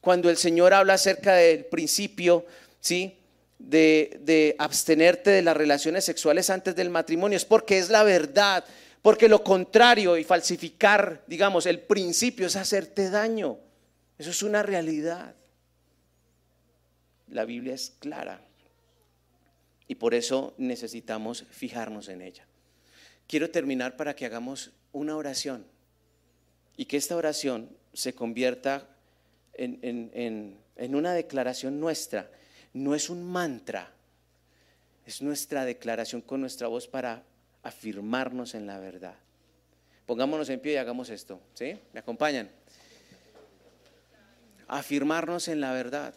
[0.00, 2.46] Cuando el Señor habla acerca del principio,
[2.80, 3.18] ¿sí?
[3.58, 8.64] de, abstenerte de las relaciones sexuales antes del matrimonio, es porque es la verdad,
[9.06, 13.56] porque lo contrario y falsificar, digamos, el principio es hacerte daño.
[14.18, 15.36] Eso es una realidad.
[17.28, 18.40] La Biblia es clara
[19.86, 22.48] y por eso necesitamos fijarnos en ella.
[23.28, 25.64] Quiero terminar para que hagamos una oración
[26.76, 28.88] y que esta oración se convierta
[29.54, 32.28] en una declaración nuestra
[32.72, 33.92] no es un mantra,
[35.06, 37.22] es nuestra declaración con nuestra voz para
[37.66, 39.16] afirmarnos en la verdad.
[40.06, 41.76] Pongámonos en pie y hagamos esto, ¿sí?
[41.92, 42.48] ¿Me acompañan?
[44.68, 46.14] Afirmarnos en la verdad.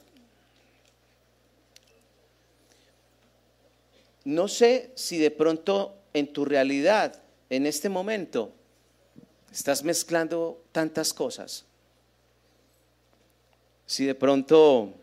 [4.25, 7.19] No sé si de pronto en tu realidad,
[7.49, 8.53] en este momento,
[9.51, 11.65] estás mezclando tantas cosas.
[13.87, 14.93] Si de pronto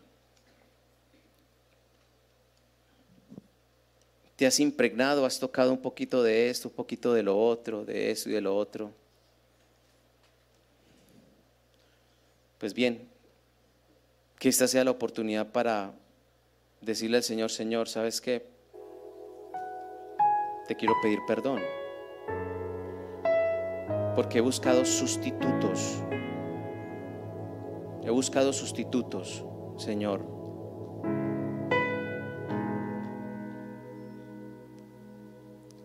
[4.37, 8.11] te has impregnado, has tocado un poquito de esto, un poquito de lo otro, de
[8.11, 8.91] eso y de lo otro.
[12.59, 13.09] Pues bien,
[14.37, 15.91] que esta sea la oportunidad para
[16.81, 18.45] decirle al Señor, Señor, ¿sabes qué?
[20.67, 21.59] Te quiero pedir perdón.
[24.15, 25.95] Porque he buscado sustitutos.
[28.03, 29.43] He buscado sustitutos,
[29.77, 30.36] Señor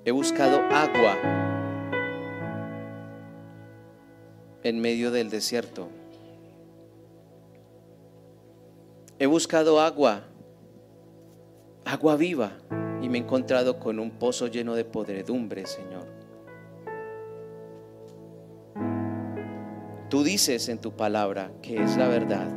[0.05, 1.17] He buscado agua
[4.65, 5.89] en medio del desierto.
[9.21, 10.25] He buscado agua,
[11.85, 12.51] agua viva,
[13.01, 16.07] y me he encontrado con un pozo lleno de podredumbre, Señor.
[20.09, 22.49] Tú dices en tu palabra que es la verdad,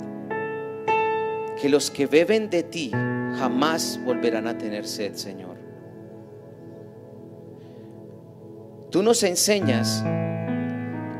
[1.62, 5.55] que los que beben de ti jamás volverán a tener sed, Señor.
[8.96, 10.06] Tú nos enseñas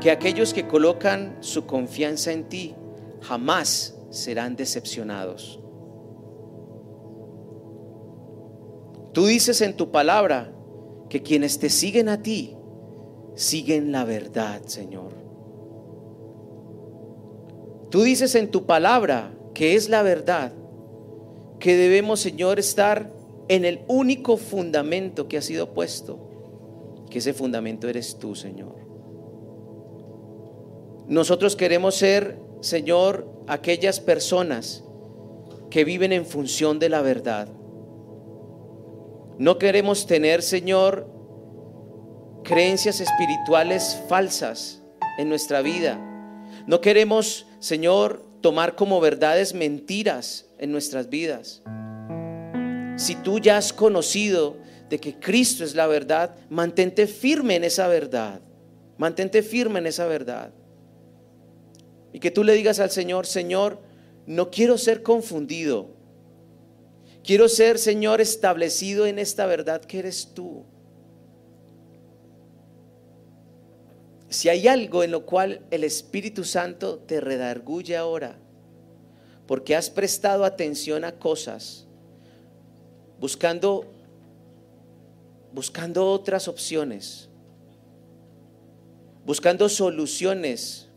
[0.00, 2.74] que aquellos que colocan su confianza en ti
[3.20, 5.60] jamás serán decepcionados.
[9.12, 10.54] Tú dices en tu palabra
[11.10, 12.56] que quienes te siguen a ti
[13.34, 15.12] siguen la verdad, Señor.
[17.90, 20.54] Tú dices en tu palabra que es la verdad,
[21.58, 23.12] que debemos, Señor, estar
[23.48, 26.25] en el único fundamento que ha sido puesto,
[27.10, 28.76] que ese fundamento eres tú, Señor.
[31.08, 34.82] Nosotros queremos ser, Señor, aquellas personas
[35.70, 37.48] que viven en función de la verdad.
[39.38, 41.06] No queremos tener, Señor,
[42.42, 44.82] creencias espirituales falsas
[45.18, 46.00] en nuestra vida.
[46.66, 51.62] No queremos, Señor, tomar como verdades mentiras en nuestras vidas.
[52.96, 54.56] Si tú ya has conocido
[54.88, 58.40] de que Cristo es la verdad, mantente firme en esa verdad.
[58.98, 60.52] Mantente firme en esa verdad.
[62.12, 63.78] Y que tú le digas al Señor, Señor,
[64.26, 65.90] no quiero ser confundido.
[67.22, 70.64] Quiero ser, Señor, establecido en esta verdad que eres tú.
[74.28, 78.38] Si hay algo en lo cual el Espíritu Santo te redarguye ahora,
[79.46, 81.86] porque has prestado atención a cosas,
[83.18, 83.95] buscando
[85.56, 87.30] buscando otras opciones,
[89.24, 90.88] buscando soluciones,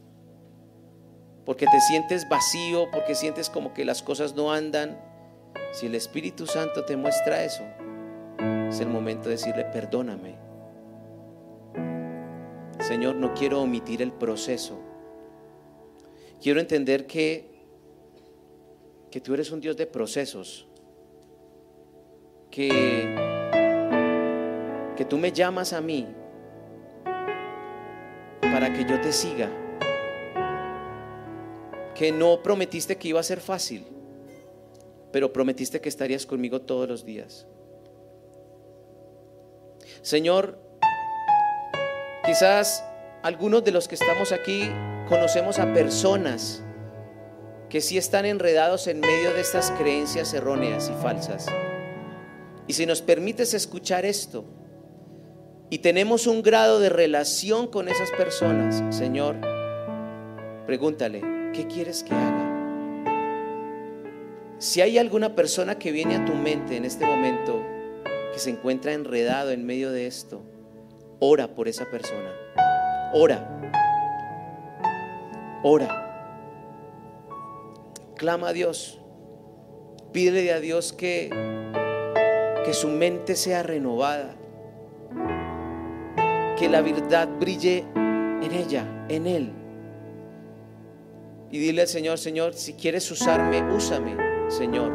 [1.45, 4.99] porque te sientes vacío, porque sientes como que las cosas no andan.
[5.71, 7.63] Si el Espíritu Santo te muestra eso,
[8.69, 10.49] es el momento de decirle, perdóname
[12.81, 14.79] Señor, no quiero omitir el proceso.
[16.41, 17.49] Quiero entender que,
[19.09, 20.67] que tú eres un Dios de procesos.
[22.51, 23.28] Que,
[24.99, 26.05] que tú me llamas a mí
[28.41, 29.49] para que yo te siga.
[31.95, 33.87] Que no prometiste que iba a ser fácil,
[35.13, 37.47] pero prometiste que estarías conmigo todos los días.
[40.01, 40.59] Señor,
[42.25, 42.83] Quizás
[43.23, 44.69] algunos de los que estamos aquí
[45.07, 46.61] conocemos a personas
[47.69, 51.45] que sí están enredados en medio de estas creencias erróneas y falsas.
[52.67, 54.58] Y si nos permites escuchar esto
[55.69, 59.37] y tenemos un grado de relación con esas personas, Señor,
[60.65, 61.21] pregúntale,
[61.53, 62.45] ¿qué quieres que haga?
[64.57, 67.63] Si hay alguna persona que viene a tu mente en este momento
[68.33, 70.43] que se encuentra enredado en medio de esto,
[71.21, 72.33] Ora por esa persona.
[73.13, 73.45] Ora.
[75.63, 76.05] Ora.
[78.15, 79.01] Clama a Dios.
[80.13, 81.29] Pídele a Dios que,
[82.65, 84.38] que su mente sea renovada.
[86.59, 89.51] Que la verdad brille en ella, en Él.
[91.51, 94.17] Y dile al Señor, Señor, si quieres usarme, úsame,
[94.49, 94.91] Señor.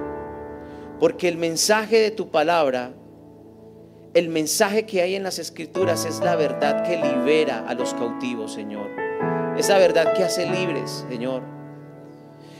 [1.00, 2.92] Porque el mensaje de tu palabra
[4.14, 8.52] el mensaje que hay en las escrituras es la verdad que libera a los cautivos,
[8.52, 8.88] Señor.
[9.58, 11.42] Esa verdad que hace libres, Señor.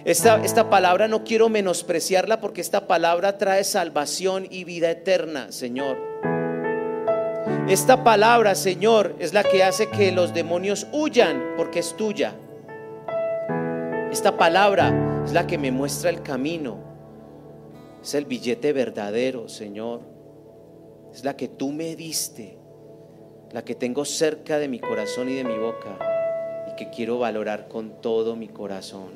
[0.05, 5.97] Esta, esta, palabra no quiero menospreciarla porque esta palabra trae salvación y vida eterna, Señor.
[7.69, 12.35] Esta palabra, Señor, es la que hace que los demonios huyan porque es tuya.
[14.12, 16.79] Esta palabra es la que me muestra el camino.
[18.03, 20.15] Es el billete verdadero, Señor
[21.15, 22.59] es la que tú me diste,
[23.53, 25.97] la que tengo cerca de mi corazón y de mi boca
[26.69, 29.12] y que quiero valorar con todo mi corazón.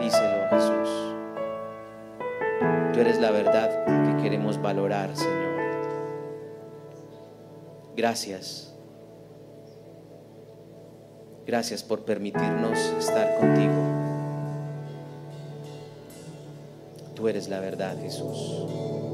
[0.00, 0.88] Díselo Jesús.
[2.92, 5.51] Tú eres la verdad que queremos valorar, Señor.
[7.96, 8.72] Gracias.
[11.46, 13.72] Gracias por permitirnos estar contigo.
[17.14, 19.11] Tú eres la verdad, Jesús.